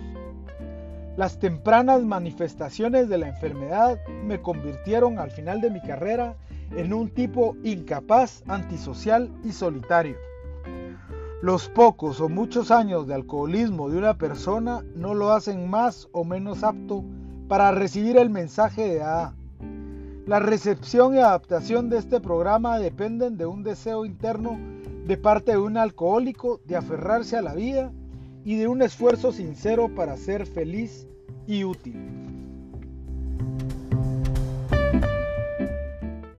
Las 1.15 1.37
tempranas 1.37 2.01
manifestaciones 2.01 3.07
de 3.07 3.19
la 3.19 3.27
enfermedad 3.27 3.99
me 4.25 4.41
convirtieron 4.41 5.19
al 5.19 5.29
final 5.29 5.61
de 5.61 5.69
mi 5.69 5.79
carrera 5.81 6.35
en 6.75 6.91
un 6.91 7.09
tipo 7.09 7.55
incapaz, 7.63 8.43
antisocial 8.47 9.29
y 9.43 9.51
solitario. 9.51 10.17
Los 11.43 11.69
pocos 11.69 12.19
o 12.19 12.29
muchos 12.29 12.71
años 12.71 13.05
de 13.05 13.13
alcoholismo 13.13 13.89
de 13.89 13.97
una 13.97 14.17
persona 14.17 14.83
no 14.95 15.13
lo 15.13 15.33
hacen 15.33 15.69
más 15.69 16.07
o 16.13 16.23
menos 16.23 16.63
apto 16.63 17.03
para 17.47 17.71
recibir 17.71 18.17
el 18.17 18.29
mensaje 18.29 18.87
de 18.87 19.03
AA. 19.03 19.35
La 20.25 20.39
recepción 20.39 21.13
y 21.13 21.17
adaptación 21.17 21.89
de 21.89 21.97
este 21.97 22.21
programa 22.21 22.79
dependen 22.79 23.37
de 23.37 23.45
un 23.45 23.61
deseo 23.61 24.05
interno 24.05 24.57
de 25.05 25.17
parte 25.17 25.51
de 25.51 25.57
un 25.57 25.77
alcohólico 25.77 26.61
de 26.65 26.75
aferrarse 26.75 27.37
a 27.37 27.41
la 27.41 27.53
vida 27.53 27.91
y 28.45 28.55
de 28.55 28.67
un 28.67 28.81
esfuerzo 28.81 29.31
sincero 29.31 29.93
para 29.93 30.17
ser 30.17 30.45
feliz 30.45 31.07
y 31.47 31.63
útil. 31.63 32.22